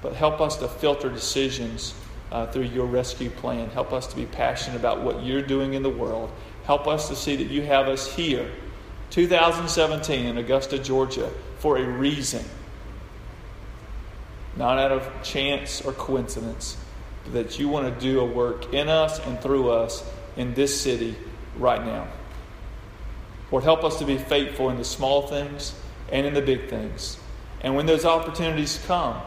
but 0.00 0.14
help 0.14 0.40
us 0.40 0.56
to 0.56 0.68
filter 0.68 1.08
decisions 1.10 1.94
uh, 2.30 2.46
through 2.46 2.64
your 2.64 2.86
rescue 2.86 3.30
plan. 3.30 3.68
Help 3.70 3.92
us 3.92 4.06
to 4.06 4.16
be 4.16 4.26
passionate 4.26 4.76
about 4.76 5.02
what 5.02 5.22
you're 5.22 5.42
doing 5.42 5.74
in 5.74 5.82
the 5.82 5.90
world. 5.90 6.30
Help 6.64 6.86
us 6.86 7.08
to 7.08 7.16
see 7.16 7.36
that 7.36 7.48
you 7.48 7.62
have 7.62 7.88
us 7.88 8.10
here, 8.14 8.50
2017 9.12 10.26
in 10.26 10.38
Augusta, 10.38 10.78
Georgia, 10.78 11.30
for 11.58 11.76
a 11.76 11.84
reason 11.84 12.44
not 14.56 14.78
out 14.78 14.92
of 14.92 15.22
chance 15.22 15.80
or 15.82 15.92
coincidence, 15.92 16.76
but 17.24 17.32
that 17.32 17.58
you 17.58 17.68
want 17.68 17.92
to 17.92 18.00
do 18.00 18.20
a 18.20 18.24
work 18.24 18.72
in 18.72 18.88
us 18.88 19.18
and 19.26 19.40
through 19.40 19.70
us 19.70 20.04
in 20.36 20.54
this 20.54 20.78
city 20.78 21.16
right 21.56 21.84
now. 21.84 22.06
Lord, 23.50 23.64
help 23.64 23.84
us 23.84 23.98
to 23.98 24.04
be 24.04 24.18
faithful 24.18 24.70
in 24.70 24.78
the 24.78 24.84
small 24.84 25.26
things 25.26 25.74
and 26.10 26.26
in 26.26 26.34
the 26.34 26.42
big 26.42 26.68
things. 26.68 27.18
And 27.60 27.76
when 27.76 27.86
those 27.86 28.04
opportunities 28.04 28.82
come, 28.86 29.20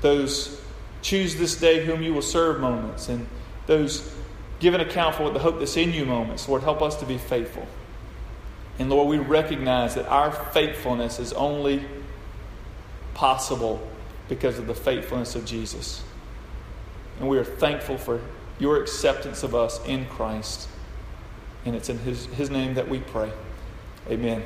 those 0.00 0.60
choose 1.02 1.36
this 1.36 1.58
day 1.58 1.84
whom 1.84 2.02
you 2.02 2.12
will 2.12 2.22
serve 2.22 2.60
moments, 2.60 3.08
and 3.08 3.26
those 3.66 4.14
give 4.60 4.74
an 4.74 4.80
account 4.80 5.16
for 5.16 5.30
the 5.30 5.38
hope 5.38 5.58
that's 5.58 5.76
in 5.76 5.92
you 5.92 6.04
moments, 6.04 6.48
Lord, 6.48 6.62
help 6.62 6.82
us 6.82 6.96
to 6.96 7.06
be 7.06 7.18
faithful. 7.18 7.66
And 8.78 8.88
Lord, 8.88 9.08
we 9.08 9.18
recognize 9.18 9.94
that 9.96 10.06
our 10.06 10.30
faithfulness 10.30 11.18
is 11.18 11.32
only 11.32 11.84
possible 13.14 13.86
because 14.28 14.58
of 14.58 14.66
the 14.66 14.74
faithfulness 14.74 15.34
of 15.34 15.44
Jesus. 15.44 16.02
And 17.18 17.28
we 17.28 17.36
are 17.38 17.44
thankful 17.44 17.98
for 17.98 18.20
your 18.58 18.80
acceptance 18.80 19.42
of 19.42 19.54
us 19.54 19.84
in 19.86 20.06
Christ. 20.06 20.68
And 21.64 21.74
it's 21.74 21.88
in 21.88 21.98
his, 21.98 22.26
his 22.26 22.48
name 22.48 22.74
that 22.74 22.88
we 22.88 23.00
pray. 23.00 23.30
Amen. 24.08 24.42